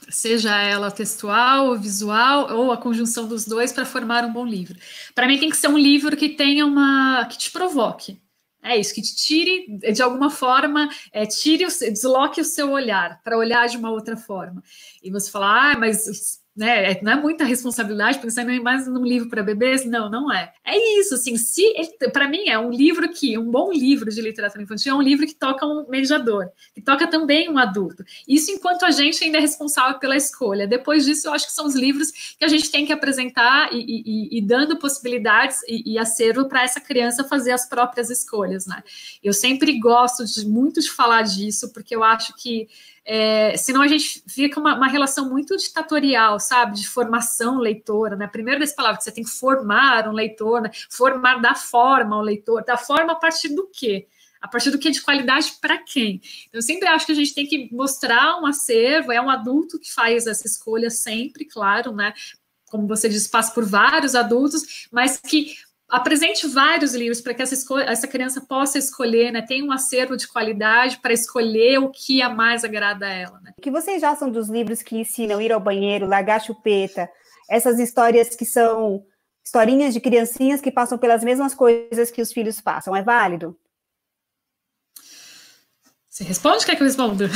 seja 0.10 0.56
ela 0.62 0.92
textual, 0.92 1.68
ou 1.68 1.80
visual, 1.80 2.56
ou 2.56 2.72
a 2.72 2.78
conjunção 2.78 3.28
dos 3.28 3.46
dois 3.46 3.72
para 3.72 3.86
formar 3.86 4.24
um 4.24 4.32
bom 4.34 4.46
livro. 4.46 4.78
Para 5.16 5.28
mim 5.28 5.40
tem 5.40 5.50
que 5.50 5.58
ser 5.58 5.68
um 5.68 5.78
livro 5.78 6.16
que 6.16 6.30
tenha 6.30 6.66
uma 6.66 7.26
que 7.26 7.38
te 7.38 7.52
provoque. 7.52 8.22
É 8.62 8.78
isso, 8.78 8.94
que 8.96 9.02
te 9.02 9.14
tire, 9.14 9.78
de 9.92 10.02
alguma 10.02 10.30
forma, 10.30 10.90
é, 11.12 11.26
tire, 11.26 11.66
o, 11.66 11.68
desloque 11.68 12.40
o 12.40 12.46
seu 12.46 12.72
olhar 12.72 13.20
para 13.22 13.38
olhar 13.38 13.68
de 13.68 13.76
uma 13.76 13.92
outra 13.92 14.16
forma. 14.16 14.64
E 15.04 15.12
você 15.12 15.30
fala, 15.30 15.74
ah, 15.74 15.78
mas 15.78 16.40
né? 16.56 16.92
É, 16.92 17.02
não 17.02 17.14
é 17.14 17.16
muita 17.16 17.44
responsabilidade 17.44 18.20
pensar 18.20 18.46
mais 18.62 18.88
num 18.88 19.04
livro 19.04 19.28
para 19.28 19.42
bebês? 19.42 19.86
Não, 19.86 20.10
não 20.10 20.32
é. 20.32 20.54
É 20.64 21.00
isso, 21.00 21.16
assim, 21.16 21.36
se 21.36 21.64
para 22.12 22.28
mim 22.28 22.48
é 22.48 22.60
um 22.60 22.70
livro 22.70 23.10
que, 23.10 23.38
um 23.38 23.50
bom 23.50 23.72
livro 23.72 24.12
de 24.12 24.22
literatura 24.22 24.64
infantil 24.64 24.94
é 24.94 24.96
um 24.96 25.02
livro 25.02 25.26
que 25.26 25.34
toca 25.34 25.66
um 25.66 25.88
mediador, 25.90 26.50
que 26.74 26.82
toca 26.82 27.08
também 27.08 27.50
um 27.50 27.58
adulto. 27.58 28.04
Isso 28.28 28.52
enquanto 28.52 28.84
a 28.84 28.92
gente 28.92 29.24
ainda 29.24 29.40
é 29.40 29.42
responsável 29.42 30.00
pela 30.00 30.16
escolha. 30.16 30.68
Depois 30.68 31.06
disso, 31.06 31.28
eu 31.28 31.34
acho 31.34 31.48
que 31.48 31.54
são 31.54 31.66
os 31.66 31.76
livros 31.76 32.12
que 32.38 32.46
a 32.46 32.48
gente 32.48 32.70
tem 32.70 32.86
que 32.86 32.94
apresentar 32.94 33.74
e, 33.74 34.04
e, 34.06 34.38
e 34.38 34.42
dando 34.42 34.78
possibilidades 34.78 35.58
e, 35.68 35.94
e 35.94 35.98
acervo 35.98 36.48
para 36.48 36.64
essa 36.64 36.80
criança 36.80 37.24
fazer 37.24 37.52
as 37.52 37.68
próprias 37.68 38.12
escolhas, 38.12 38.68
né? 38.68 38.84
Eu 39.24 39.34
sempre 39.34 39.80
gosto 39.80 40.24
de 40.24 40.48
muito 40.48 40.80
de 40.82 40.92
falar 40.92 41.24
disso, 41.24 41.74
porque 41.74 41.96
eu 41.96 42.04
acho 42.04 42.36
que 42.36 42.68
é, 43.06 43.58
senão 43.58 43.82
a 43.82 43.88
gente 43.88 44.24
fica 44.28 44.60
uma, 44.60 44.76
uma, 44.76 44.88
relação 44.88 45.30
muito 45.30 45.58
ditatorial, 45.58 46.40
sabe? 46.40 46.76
De 46.76 46.88
formação 46.88 47.58
leitora, 47.58 48.16
né? 48.16 48.28
Primeiro 48.28 48.62
dessa 48.62 48.76
palavra, 48.76 48.98
que 48.98 49.04
você 49.04 49.12
tem 49.12 49.24
que 49.24 49.30
formar 49.30 50.08
um 50.08 50.14
leitor, 50.14 50.62
né? 50.62 50.72
Formar 50.90 51.42
da 51.42 51.54
forma 51.54 52.16
o 52.16 52.22
leitor. 52.22 52.64
Da 52.64 52.78
forma 52.78 53.12
a 53.12 53.16
partir 53.16 53.50
do 53.50 53.68
quê? 53.68 54.08
A 54.42 54.48
partir 54.48 54.72
do 54.72 54.80
que 54.80 54.90
de 54.90 55.02
qualidade 55.02 55.54
para 55.62 55.78
quem? 55.78 56.22
Então, 56.48 56.60
eu 56.60 56.62
sempre 56.62 56.88
acho 56.88 57.06
que 57.06 57.12
a 57.12 57.16
gente 57.16 57.34
tem 57.34 57.46
que 57.46 57.70
mostrar 57.74 58.40
um 58.42 58.46
acervo, 58.46 59.12
é 59.12 59.20
um 59.20 59.30
adulto 59.30 59.80
que 59.80 59.94
faz 59.94 60.26
essa 60.26 60.48
escolha 60.48 60.90
sempre, 60.90 61.46
claro, 61.46 61.94
né? 61.94 62.14
Como 62.70 62.88
você 62.88 63.10
diz, 63.10 63.28
passa 63.28 63.54
por 63.54 63.66
vários 63.66 64.16
adultos, 64.16 64.88
mas 64.92 65.18
que 65.18 65.56
apresente 65.94 66.48
vários 66.48 66.96
livros 66.96 67.22
para 67.22 67.36
que 67.36 67.42
essa, 67.44 67.56
essa, 67.84 68.08
criança 68.08 68.42
possa 68.42 68.80
escolher, 68.80 69.32
né? 69.32 69.44
Tem 69.44 69.62
um 69.62 69.72
acervo 69.72 70.18
de 70.18 70.28
qualidade 70.28 70.98
para 70.98 71.14
escolher 71.14 71.78
o 71.78 71.92
que 71.92 72.20
a 72.20 72.30
mais 72.30 72.64
agrada 72.64 73.06
a 73.06 73.14
ela. 73.14 73.40
Né? 73.42 73.54
O 73.56 73.62
que 73.62 73.70
vocês 73.70 74.02
já 74.02 74.16
são 74.16 74.32
dos 74.32 74.50
livros 74.50 74.82
que 74.82 74.98
ensinam 74.98 75.40
ir 75.40 75.52
ao 75.52 75.60
banheiro, 75.60 76.08
largar 76.08 76.42
chupeta, 76.42 77.08
essas 77.48 77.78
histórias 77.78 78.36
que 78.36 78.44
são 78.44 79.06
historinhas 79.46 79.94
de 79.94 80.02
criancinhas 80.02 80.62
que 80.62 80.72
passam 80.72 80.98
pelas 80.98 81.24
mesmas 81.24 81.54
coisas 81.54 82.10
que 82.10 82.24
os 82.24 82.34
filhos 82.34 82.60
passam, 82.60 82.96
é 82.96 83.04
válido? 83.04 83.56
Você 86.10 86.24
responde? 86.24 86.66
Quer 86.66 86.76
que 86.76 86.82
eu 86.82 86.88
responda? 86.88 87.30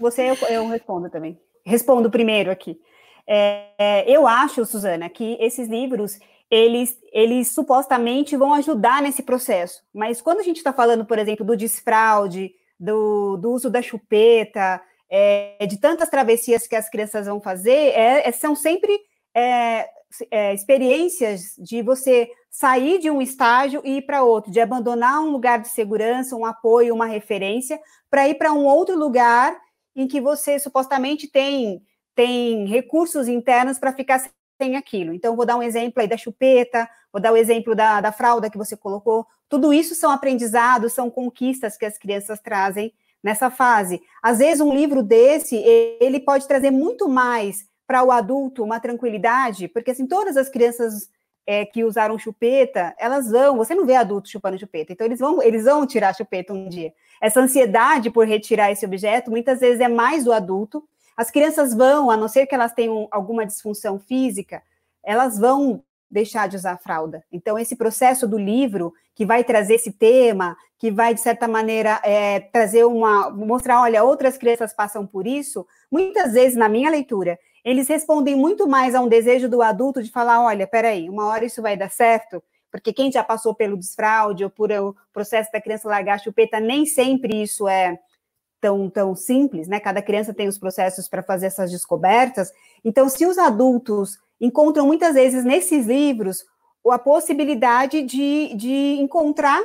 Você, 0.00 0.22
eu, 0.22 0.36
eu 0.48 0.68
respondo 0.68 1.08
também. 1.08 1.40
Respondo 1.64 2.10
primeiro 2.10 2.50
aqui. 2.50 2.80
É, 3.26 4.04
eu 4.08 4.26
acho, 4.26 4.66
Suzana, 4.66 5.08
que 5.08 5.36
esses 5.40 5.68
livros 5.68 6.18
eles, 6.54 6.96
eles 7.12 7.48
supostamente 7.48 8.36
vão 8.36 8.54
ajudar 8.54 9.02
nesse 9.02 9.24
processo. 9.24 9.82
Mas 9.92 10.22
quando 10.22 10.38
a 10.38 10.42
gente 10.44 10.58
está 10.58 10.72
falando, 10.72 11.04
por 11.04 11.18
exemplo, 11.18 11.44
do 11.44 11.56
desfraude, 11.56 12.54
do, 12.78 13.36
do 13.36 13.50
uso 13.50 13.68
da 13.68 13.82
chupeta, 13.82 14.80
é, 15.10 15.66
de 15.66 15.78
tantas 15.78 16.08
travessias 16.08 16.68
que 16.68 16.76
as 16.76 16.88
crianças 16.88 17.26
vão 17.26 17.40
fazer, 17.40 17.90
é, 17.90 18.28
é 18.28 18.30
são 18.30 18.54
sempre 18.54 18.96
é, 19.34 19.88
é, 20.30 20.54
experiências 20.54 21.56
de 21.58 21.82
você 21.82 22.30
sair 22.48 23.00
de 23.00 23.10
um 23.10 23.20
estágio 23.20 23.82
e 23.84 23.96
ir 23.96 24.02
para 24.02 24.22
outro, 24.22 24.52
de 24.52 24.60
abandonar 24.60 25.20
um 25.20 25.30
lugar 25.30 25.58
de 25.58 25.68
segurança, 25.70 26.36
um 26.36 26.46
apoio, 26.46 26.94
uma 26.94 27.06
referência, 27.06 27.80
para 28.08 28.28
ir 28.28 28.36
para 28.36 28.52
um 28.52 28.64
outro 28.64 28.96
lugar 28.96 29.58
em 29.96 30.06
que 30.06 30.20
você 30.20 30.60
supostamente 30.60 31.26
tem, 31.26 31.82
tem 32.14 32.64
recursos 32.66 33.26
internos 33.26 33.76
para 33.76 33.92
ficar 33.92 34.22
tem 34.58 34.76
aquilo. 34.76 35.12
Então, 35.12 35.36
vou 35.36 35.46
dar 35.46 35.56
um 35.56 35.62
exemplo 35.62 36.00
aí 36.00 36.08
da 36.08 36.16
chupeta, 36.16 36.88
vou 37.12 37.20
dar 37.20 37.32
o 37.32 37.36
exemplo 37.36 37.74
da, 37.74 38.00
da 38.00 38.12
fralda 38.12 38.50
que 38.50 38.58
você 38.58 38.76
colocou. 38.76 39.26
Tudo 39.48 39.72
isso 39.72 39.94
são 39.94 40.10
aprendizados, 40.10 40.92
são 40.92 41.10
conquistas 41.10 41.76
que 41.76 41.84
as 41.84 41.98
crianças 41.98 42.40
trazem 42.40 42.92
nessa 43.22 43.50
fase. 43.50 44.02
Às 44.22 44.38
vezes, 44.38 44.60
um 44.60 44.74
livro 44.74 45.02
desse, 45.02 45.56
ele 45.56 46.20
pode 46.20 46.46
trazer 46.46 46.70
muito 46.70 47.08
mais 47.08 47.66
para 47.86 48.02
o 48.02 48.10
adulto 48.10 48.62
uma 48.62 48.80
tranquilidade, 48.80 49.68
porque 49.68 49.90
assim, 49.90 50.06
todas 50.06 50.36
as 50.36 50.48
crianças 50.48 51.08
é, 51.46 51.64
que 51.64 51.84
usaram 51.84 52.18
chupeta, 52.18 52.94
elas 52.98 53.30
vão, 53.30 53.56
você 53.56 53.74
não 53.74 53.84
vê 53.84 53.94
adultos 53.94 54.30
chupando 54.30 54.58
chupeta, 54.58 54.92
então 54.92 55.06
eles 55.06 55.18
vão, 55.18 55.42
eles 55.42 55.64
vão 55.64 55.86
tirar 55.86 56.10
a 56.10 56.14
chupeta 56.14 56.52
um 56.52 56.68
dia. 56.68 56.92
Essa 57.20 57.40
ansiedade 57.40 58.10
por 58.10 58.26
retirar 58.26 58.72
esse 58.72 58.84
objeto, 58.84 59.30
muitas 59.30 59.60
vezes 59.60 59.80
é 59.80 59.88
mais 59.88 60.24
do 60.24 60.32
adulto, 60.32 60.86
as 61.16 61.30
crianças 61.30 61.74
vão, 61.74 62.10
a 62.10 62.16
não 62.16 62.28
ser 62.28 62.46
que 62.46 62.54
elas 62.54 62.72
tenham 62.72 63.08
alguma 63.10 63.46
disfunção 63.46 63.98
física, 63.98 64.62
elas 65.02 65.38
vão 65.38 65.82
deixar 66.10 66.48
de 66.48 66.56
usar 66.56 66.78
fralda. 66.78 67.24
Então, 67.32 67.58
esse 67.58 67.76
processo 67.76 68.26
do 68.26 68.38
livro, 68.38 68.92
que 69.14 69.26
vai 69.26 69.42
trazer 69.42 69.74
esse 69.74 69.92
tema, 69.92 70.56
que 70.78 70.90
vai, 70.90 71.14
de 71.14 71.20
certa 71.20 71.48
maneira, 71.48 72.00
é, 72.04 72.40
trazer 72.40 72.84
uma. 72.84 73.30
mostrar, 73.30 73.80
olha, 73.80 74.04
outras 74.04 74.36
crianças 74.36 74.72
passam 74.72 75.06
por 75.06 75.26
isso, 75.26 75.66
muitas 75.90 76.32
vezes, 76.32 76.56
na 76.56 76.68
minha 76.68 76.90
leitura, 76.90 77.38
eles 77.64 77.88
respondem 77.88 78.36
muito 78.36 78.68
mais 78.68 78.94
a 78.94 79.00
um 79.00 79.08
desejo 79.08 79.48
do 79.48 79.62
adulto 79.62 80.02
de 80.02 80.10
falar: 80.10 80.42
olha, 80.42 80.66
peraí, 80.66 81.08
uma 81.08 81.26
hora 81.26 81.44
isso 81.44 81.62
vai 81.62 81.76
dar 81.76 81.90
certo, 81.90 82.42
porque 82.70 82.92
quem 82.92 83.10
já 83.10 83.24
passou 83.24 83.54
pelo 83.54 83.76
desfraude 83.76 84.44
ou 84.44 84.50
por 84.50 84.70
o 84.70 84.94
processo 85.12 85.50
da 85.52 85.60
criança 85.60 85.88
largar 85.88 86.16
a 86.16 86.18
chupeta, 86.18 86.60
nem 86.60 86.84
sempre 86.84 87.42
isso 87.42 87.66
é 87.68 87.98
tão, 88.64 88.88
tão 88.88 89.14
simples, 89.14 89.68
né? 89.68 89.78
Cada 89.78 90.00
criança 90.00 90.32
tem 90.32 90.48
os 90.48 90.56
processos 90.56 91.06
para 91.06 91.22
fazer 91.22 91.48
essas 91.48 91.70
descobertas. 91.70 92.50
Então, 92.82 93.10
se 93.10 93.26
os 93.26 93.36
adultos 93.36 94.18
encontram 94.40 94.86
muitas 94.86 95.12
vezes 95.12 95.44
nesses 95.44 95.84
livros 95.84 96.46
a 96.90 96.98
possibilidade 96.98 98.00
de, 98.02 98.54
de 98.56 98.96
encontrar 99.00 99.62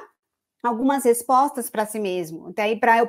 algumas 0.62 1.06
respostas 1.06 1.70
para 1.70 1.86
si 1.86 1.98
mesmo, 1.98 2.54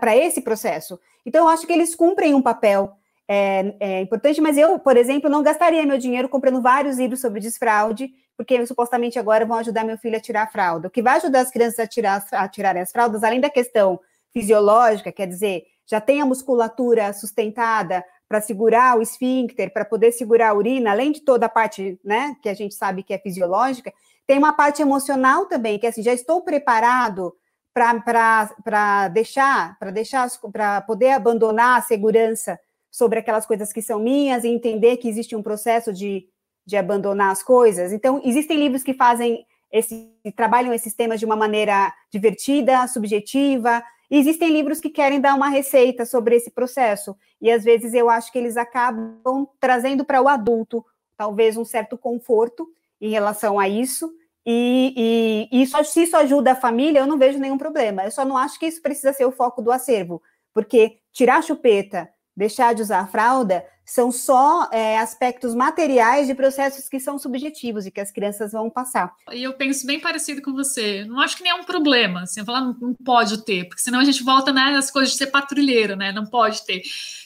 para 0.00 0.16
esse 0.16 0.40
processo. 0.42 0.98
Então, 1.26 1.44
eu 1.44 1.48
acho 1.48 1.66
que 1.66 1.72
eles 1.72 1.96
cumprem 1.96 2.35
um 2.35 2.42
papel 2.42 2.92
é, 3.26 3.74
é, 3.81 4.00
importante, 4.00 4.40
mas 4.40 4.57
eu, 4.57 4.79
por 4.79 4.96
exemplo, 4.96 5.29
não 5.29 5.42
gastaria 5.42 5.85
meu 5.85 5.98
dinheiro 5.98 6.29
comprando 6.29 6.62
vários 6.62 6.98
livros 6.98 7.20
sobre 7.20 7.40
desfraude, 7.40 8.11
porque 8.37 8.64
supostamente 8.64 9.18
agora 9.18 9.44
vão 9.44 9.57
ajudar 9.57 9.85
meu 9.85 9.98
filho 9.98 10.16
a 10.16 10.20
tirar 10.20 10.42
a 10.42 10.50
fralda. 10.50 10.87
O 10.87 10.90
que 10.90 11.03
vai 11.03 11.16
ajudar 11.16 11.40
as 11.40 11.50
crianças 11.50 11.81
a, 11.81 11.87
tirar, 11.87 12.24
a 12.31 12.48
tirarem 12.48 12.83
as 12.83 12.92
fraldas, 12.92 13.24
além 13.24 13.40
da 13.40 13.50
questão 13.50 13.98
fisiológica, 14.33 15.12
quer 15.12 15.26
dizer, 15.26 15.64
já 15.90 16.00
tem 16.00 16.20
a 16.20 16.26
musculatura 16.26 17.12
sustentada 17.12 18.05
para 18.29 18.40
segurar 18.40 18.96
o 18.96 19.03
esfíncter, 19.03 19.72
para 19.72 19.85
poder 19.85 20.12
segurar 20.12 20.50
a 20.50 20.55
urina, 20.55 20.92
além 20.92 21.11
de 21.11 21.20
toda 21.22 21.46
a 21.46 21.48
parte, 21.48 21.98
né, 22.05 22.37
que 22.40 22.48
a 22.48 22.55
gente 22.55 22.74
sabe 22.76 23.03
que 23.03 23.12
é 23.12 23.18
fisiológica, 23.18 23.92
tem 24.24 24.38
uma 24.38 24.53
parte 24.53 24.81
emocional 24.81 25.46
também, 25.46 25.79
que 25.79 25.87
é 25.87 25.88
assim, 25.88 26.03
já 26.03 26.12
estou 26.12 26.42
preparado 26.42 27.35
para 27.74 29.09
deixar, 29.09 29.76
para 29.79 29.90
deixar, 29.90 30.31
para 30.53 30.81
poder 30.83 31.11
abandonar 31.11 31.79
a 31.79 31.83
segurança 31.83 32.57
sobre 32.90 33.18
aquelas 33.18 33.44
coisas 33.44 33.72
que 33.72 33.83
são 33.83 33.98
minhas 33.98 34.44
e 34.44 34.48
entender 34.48 34.96
que 34.98 35.09
existe 35.09 35.35
um 35.35 35.42
processo 35.42 35.92
de, 35.92 36.29
de 36.64 36.76
abandonar 36.76 37.33
as 37.33 37.42
coisas. 37.42 37.92
Então, 37.92 38.20
existem 38.24 38.57
livros 38.59 38.85
que 38.85 38.94
fazem 38.94 39.44
esse, 39.72 40.12
trabalham 40.37 40.72
esses 40.72 40.94
temas 40.94 41.18
de 41.18 41.26
uma 41.26 41.37
maneira 41.37 41.92
divertida, 42.12 42.87
subjetiva. 42.87 43.83
E 44.11 44.18
existem 44.18 44.51
livros 44.51 44.81
que 44.81 44.90
querem 44.90 45.20
dar 45.20 45.35
uma 45.35 45.49
receita 45.49 46.05
sobre 46.05 46.35
esse 46.37 46.51
processo. 46.51 47.16
E 47.40 47.51
às 47.51 47.62
vezes 47.62 47.94
eu 47.94 48.11
acho 48.11 48.33
que 48.33 48.38
eles 48.38 48.57
acabam 48.57 49.46
trazendo 49.61 50.05
para 50.05 50.20
o 50.20 50.29
adulto 50.29 50.85
talvez 51.16 51.57
um 51.57 51.64
certo 51.64 51.99
conforto 51.99 52.66
em 53.01 53.11
relação 53.11 53.59
a 53.61 53.68
isso, 53.68 54.11
e, 54.44 55.49
e, 55.53 55.59
e 55.59 55.62
isso, 55.62 55.85
se 55.85 56.03
isso 56.05 56.16
ajuda 56.16 56.53
a 56.53 56.57
família, 56.57 57.01
eu 57.01 57.07
não 57.07 57.18
vejo 57.18 57.38
nenhum 57.38 57.59
problema. 57.59 58.05
Eu 58.05 58.11
só 58.11 58.25
não 58.25 58.37
acho 58.37 58.59
que 58.59 58.66
isso 58.66 58.81
precisa 58.81 59.12
ser 59.12 59.25
o 59.25 59.33
foco 59.33 59.62
do 59.62 59.70
acervo, 59.70 60.23
porque 60.53 60.99
tirar 61.12 61.37
a 61.37 61.42
chupeta, 61.42 62.09
deixar 62.35 62.75
de 62.75 62.83
usar 62.83 63.01
a 63.01 63.07
fralda, 63.07 63.64
são 63.90 64.12
só 64.12 64.68
é, 64.70 65.00
aspectos 65.00 65.53
materiais 65.53 66.29
de 66.29 66.35
processos 66.35 66.88
que 66.88 67.00
são 67.00 67.18
subjetivos 67.18 67.87
e 67.87 67.90
que 67.90 68.00
as 68.00 68.12
crianças 68.12 68.53
vão 68.53 68.70
passar. 68.70 69.12
E 69.33 69.42
eu 69.42 69.53
penso 69.55 69.85
bem 69.85 69.98
parecido 69.98 70.40
com 70.40 70.53
você. 70.53 71.05
Não 71.07 71.18
acho 71.18 71.37
que 71.37 71.42
nem 71.42 71.50
é 71.50 71.55
um 71.57 71.64
problema, 71.64 72.22
assim, 72.22 72.44
falar 72.44 72.61
não, 72.61 72.76
não 72.81 72.94
pode 72.94 73.44
ter, 73.44 73.64
porque 73.64 73.83
senão 73.83 73.98
a 73.98 74.05
gente 74.05 74.22
volta 74.22 74.53
né, 74.53 74.70
nas 74.70 74.92
coisas 74.92 75.11
de 75.11 75.18
ser 75.18 75.26
patrulheiro, 75.26 75.96
né? 75.96 76.12
Não 76.12 76.24
pode 76.24 76.64
ter. 76.64 76.83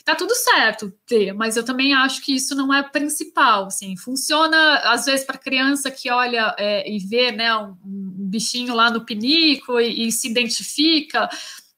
Tá 0.06 0.14
tudo 0.14 0.34
certo 0.34 0.90
ter, 1.06 1.34
mas 1.34 1.58
eu 1.58 1.64
também 1.64 1.92
acho 1.92 2.22
que 2.22 2.34
isso 2.34 2.54
não 2.54 2.72
é 2.72 2.82
principal, 2.82 3.66
assim. 3.66 3.94
Funciona, 3.98 4.76
às 4.84 5.04
vezes, 5.04 5.26
para 5.26 5.36
criança 5.36 5.90
que 5.90 6.10
olha 6.10 6.54
é, 6.58 6.90
e 6.90 6.98
vê 6.98 7.30
né, 7.30 7.54
um, 7.54 7.76
um, 7.84 8.26
bichinho 8.26 8.74
lá 8.74 8.90
no 8.90 9.04
pinico 9.04 9.78
e, 9.78 10.08
e 10.08 10.12
se 10.12 10.30
identifica 10.30 11.28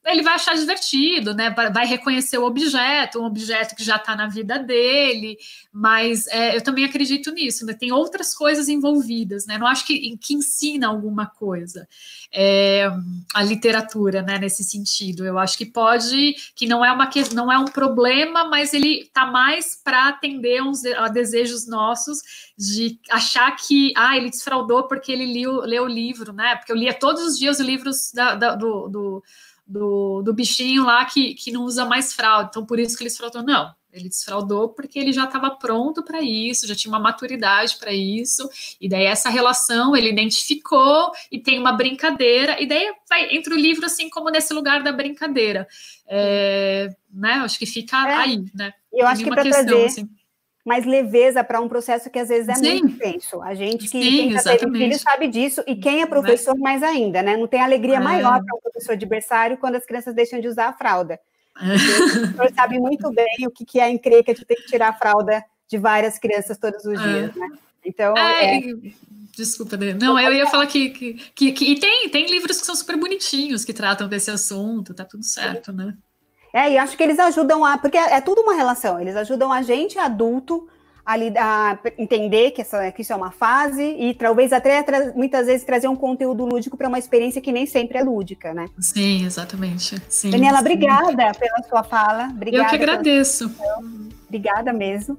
ele 0.07 0.21
vai 0.23 0.35
achar 0.35 0.55
divertido, 0.55 1.33
né? 1.33 1.49
Vai 1.73 1.85
reconhecer 1.85 2.37
o 2.37 2.45
objeto, 2.45 3.19
um 3.19 3.25
objeto 3.25 3.75
que 3.75 3.83
já 3.83 3.97
está 3.97 4.15
na 4.15 4.27
vida 4.27 4.57
dele, 4.57 5.37
mas 5.71 6.27
é, 6.27 6.55
eu 6.55 6.61
também 6.61 6.85
acredito 6.85 7.31
nisso, 7.31 7.65
né? 7.65 7.73
Tem 7.73 7.91
outras 7.91 8.33
coisas 8.33 8.69
envolvidas, 8.69 9.45
né? 9.45 9.57
Não 9.57 9.67
acho 9.67 9.85
que, 9.85 10.17
que 10.17 10.33
ensina 10.33 10.87
alguma 10.87 11.25
coisa 11.25 11.87
é, 12.31 12.89
a 13.33 13.43
literatura, 13.43 14.21
né? 14.21 14.39
Nesse 14.39 14.63
sentido, 14.63 15.25
eu 15.25 15.37
acho 15.37 15.57
que 15.57 15.65
pode, 15.65 16.35
que 16.55 16.65
não 16.65 16.83
é 16.83 16.91
uma 16.91 17.09
não 17.33 17.51
é 17.51 17.57
um 17.57 17.65
problema, 17.65 18.45
mas 18.45 18.73
ele 18.73 19.01
está 19.01 19.25
mais 19.25 19.75
para 19.75 20.07
atender 20.07 20.61
uns, 20.63 20.85
a 20.85 21.07
desejos 21.07 21.67
nossos 21.67 22.19
de 22.57 22.99
achar 23.09 23.53
que 23.55 23.93
ah, 23.95 24.15
ele 24.15 24.29
desfraudou 24.29 24.87
porque 24.87 25.11
ele 25.11 25.25
leu, 25.25 25.61
leu 25.61 25.83
o 25.83 25.87
livro, 25.87 26.31
né? 26.31 26.55
Porque 26.55 26.71
eu 26.71 26.75
lia 26.75 26.93
todos 26.93 27.23
os 27.23 27.37
dias 27.37 27.59
os 27.59 27.65
livros 27.65 28.11
da, 28.13 28.35
da, 28.35 28.55
do, 28.55 28.87
do 28.87 29.23
do, 29.67 30.21
do 30.21 30.33
bichinho 30.33 30.85
lá 30.85 31.03
que, 31.05 31.33
que 31.33 31.51
não 31.51 31.63
usa 31.63 31.85
mais 31.85 32.13
fralda. 32.13 32.47
Então, 32.49 32.65
por 32.65 32.79
isso 32.79 32.95
que 32.95 33.03
ele 33.03 33.09
desfraudou. 33.09 33.43
Não, 33.43 33.73
ele 33.91 34.09
desfraudou 34.09 34.69
porque 34.69 34.97
ele 34.97 35.11
já 35.11 35.25
estava 35.25 35.51
pronto 35.51 36.03
para 36.03 36.21
isso, 36.21 36.67
já 36.67 36.75
tinha 36.75 36.91
uma 36.91 36.99
maturidade 36.99 37.77
para 37.77 37.91
isso, 37.91 38.49
e 38.79 38.87
daí 38.87 39.05
essa 39.05 39.29
relação 39.29 39.95
ele 39.95 40.09
identificou 40.09 41.11
e 41.31 41.39
tem 41.39 41.59
uma 41.59 41.73
brincadeira, 41.73 42.61
e 42.61 42.67
daí 42.67 42.93
vai 43.09 43.35
entre 43.35 43.53
o 43.53 43.57
livro 43.57 43.85
assim 43.85 44.09
como 44.09 44.29
nesse 44.29 44.53
lugar 44.53 44.83
da 44.83 44.91
brincadeira. 44.91 45.67
É, 46.07 46.89
né? 47.11 47.33
Acho 47.33 47.59
que 47.59 47.65
fica 47.65 48.07
é, 48.07 48.13
aí, 48.13 48.45
né? 48.53 48.73
Eu 48.93 49.07
acho 49.07 49.23
que 49.23 49.29
para 49.29 49.43
trazer, 49.43 49.85
assim 49.85 50.09
mais 50.67 50.85
leveza 50.85 51.43
para 51.43 51.61
um 51.61 51.69
processo 51.69 52.09
que 52.09 52.19
às 52.19 52.27
vezes 52.27 52.49
é 52.49 52.55
Sim. 52.55 52.81
muito 52.81 52.95
intenso. 52.95 53.41
A 53.41 53.55
gente 53.55 53.89
que 53.89 54.03
Sim, 54.03 54.31
já 54.33 54.43
teve 54.43 54.69
filho 54.69 54.99
sabe 54.99 55.27
disso, 55.27 55.63
e 55.65 55.75
quem 55.75 56.01
é 56.01 56.05
professor 56.05 56.53
Mas... 56.59 56.81
mais 56.81 56.83
ainda, 56.83 57.23
né? 57.23 57.37
Não 57.37 57.47
tem 57.47 57.61
alegria 57.61 57.95
é. 57.95 57.99
maior 57.99 58.43
para 58.43 58.55
um 58.55 58.59
professor 58.59 58.97
de 58.97 59.05
berçário 59.05 59.57
quando 59.57 59.75
as 59.75 59.85
crianças 59.85 60.13
deixam 60.13 60.41
de 60.41 60.47
usar 60.47 60.67
a 60.67 60.73
fralda. 60.73 61.19
É. 61.59 61.73
O 61.73 62.33
professor 62.33 62.53
sabe 62.53 62.77
muito 62.77 63.11
bem 63.11 63.47
o 63.47 63.49
que 63.49 63.79
é 63.79 63.85
a 63.85 63.89
encrenca 63.89 64.31
de 64.31 64.45
ter 64.45 64.53
que 64.57 64.67
tirar 64.67 64.89
a 64.89 64.93
fralda 64.93 65.43
de 65.67 65.75
várias 65.79 66.19
crianças 66.19 66.55
todos 66.55 66.85
os 66.85 66.99
é. 66.99 67.03
dias, 67.03 67.35
né? 67.35 67.49
Então, 67.83 68.15
é, 68.15 68.57
é... 68.57 68.61
Desculpa, 69.35 69.75
não, 69.99 70.19
eu 70.19 70.33
ia 70.33 70.45
falar 70.45 70.67
que, 70.67 70.89
que, 70.89 71.13
que, 71.33 71.51
que, 71.51 71.71
e 71.71 71.79
tem, 71.79 72.09
tem 72.09 72.29
livros 72.29 72.59
que 72.59 72.65
são 72.65 72.75
super 72.75 72.95
bonitinhos 72.95 73.65
que 73.65 73.73
tratam 73.73 74.07
desse 74.07 74.29
assunto, 74.29 74.93
tá 74.93 75.03
tudo 75.03 75.23
certo, 75.23 75.71
né? 75.71 75.95
É, 76.57 76.71
e 76.71 76.77
acho 76.79 76.97
que 76.97 77.03
eles 77.03 77.19
ajudam 77.19 77.63
a. 77.63 77.77
Porque 77.77 77.95
é, 77.95 78.15
é 78.15 78.21
tudo 78.21 78.41
uma 78.41 78.55
relação, 78.55 78.99
eles 78.99 79.15
ajudam 79.15 79.53
a 79.53 79.61
gente, 79.61 79.99
adulto, 79.99 80.67
a, 81.05 81.13
a 81.13 81.77
entender 81.99 82.49
que, 82.49 82.61
essa, 82.61 82.91
que 82.91 83.03
isso 83.03 83.13
é 83.13 83.15
uma 83.15 83.29
fase 83.29 83.83
e 83.83 84.15
talvez 84.15 84.51
até 84.51 84.83
muitas 85.13 85.45
vezes 85.45 85.63
trazer 85.63 85.87
um 85.87 85.95
conteúdo 85.95 86.43
lúdico 86.45 86.75
para 86.75 86.87
uma 86.87 86.97
experiência 86.97 87.39
que 87.39 87.51
nem 87.51 87.67
sempre 87.67 87.99
é 87.99 88.03
lúdica, 88.03 88.55
né? 88.55 88.65
Sim, 88.79 89.23
exatamente. 89.23 90.01
Sim, 90.09 90.31
Daniela, 90.31 90.57
sim. 90.57 90.61
obrigada 90.61 91.31
pela 91.35 91.61
sua 91.69 91.83
fala. 91.83 92.27
Obrigada 92.31 92.63
Eu 92.63 92.69
que 92.69 92.75
agradeço. 92.75 93.51
Obrigada 94.25 94.73
mesmo. 94.73 95.15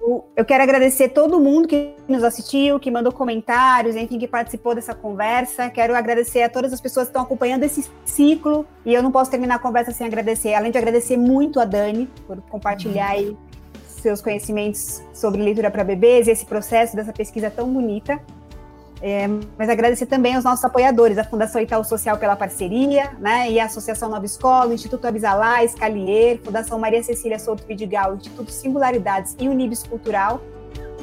Eu, 0.00 0.24
eu, 0.36 0.44
quero 0.44 0.62
agradecer 0.62 1.10
todo 1.10 1.40
mundo 1.40 1.68
que 1.68 1.94
nos 2.08 2.22
assistiu, 2.24 2.78
que 2.78 2.90
mandou 2.90 3.12
comentários, 3.12 3.96
enfim, 3.96 4.18
que 4.18 4.28
participou 4.28 4.74
dessa 4.74 4.94
conversa. 4.94 5.70
Quero 5.70 5.94
agradecer 5.94 6.42
a 6.42 6.48
todas 6.48 6.72
as 6.72 6.80
pessoas 6.80 7.06
que 7.06 7.10
estão 7.10 7.22
acompanhando 7.22 7.64
esse 7.64 7.88
ciclo. 8.04 8.66
E 8.84 8.92
eu 8.92 9.02
não 9.02 9.12
posso 9.12 9.30
terminar 9.30 9.56
a 9.56 9.58
conversa 9.58 9.92
sem 9.92 10.06
agradecer. 10.06 10.54
Além 10.54 10.70
de 10.70 10.78
agradecer 10.78 11.16
muito 11.16 11.60
a 11.60 11.64
Dani 11.64 12.08
por 12.26 12.40
compartilhar 12.42 13.16
uhum. 13.16 13.36
seus 13.86 14.20
conhecimentos 14.20 15.02
sobre 15.12 15.42
leitura 15.42 15.70
para 15.70 15.84
bebês 15.84 16.26
e 16.26 16.30
esse 16.30 16.44
processo 16.44 16.96
dessa 16.96 17.12
pesquisa 17.12 17.50
tão 17.50 17.72
bonita. 17.72 18.20
É, 19.00 19.28
mas 19.56 19.68
agradecer 19.68 20.06
também 20.06 20.34
aos 20.34 20.44
nossos 20.44 20.64
apoiadores, 20.64 21.18
a 21.18 21.24
Fundação 21.24 21.60
Itaú 21.60 21.84
Social 21.84 22.18
pela 22.18 22.34
parceria, 22.34 23.12
né, 23.20 23.50
e 23.50 23.60
a 23.60 23.66
Associação 23.66 24.08
Nova 24.08 24.26
Escola, 24.26 24.74
Instituto 24.74 25.06
Abisalá, 25.06 25.62
Escalier, 25.62 26.40
Fundação 26.42 26.78
Maria 26.78 27.02
Cecília 27.02 27.38
Souto 27.38 27.64
Vidigal, 27.64 28.16
Instituto 28.16 28.50
Singularidades 28.50 29.36
e 29.38 29.48
Unibis 29.48 29.84
Cultural, 29.84 30.40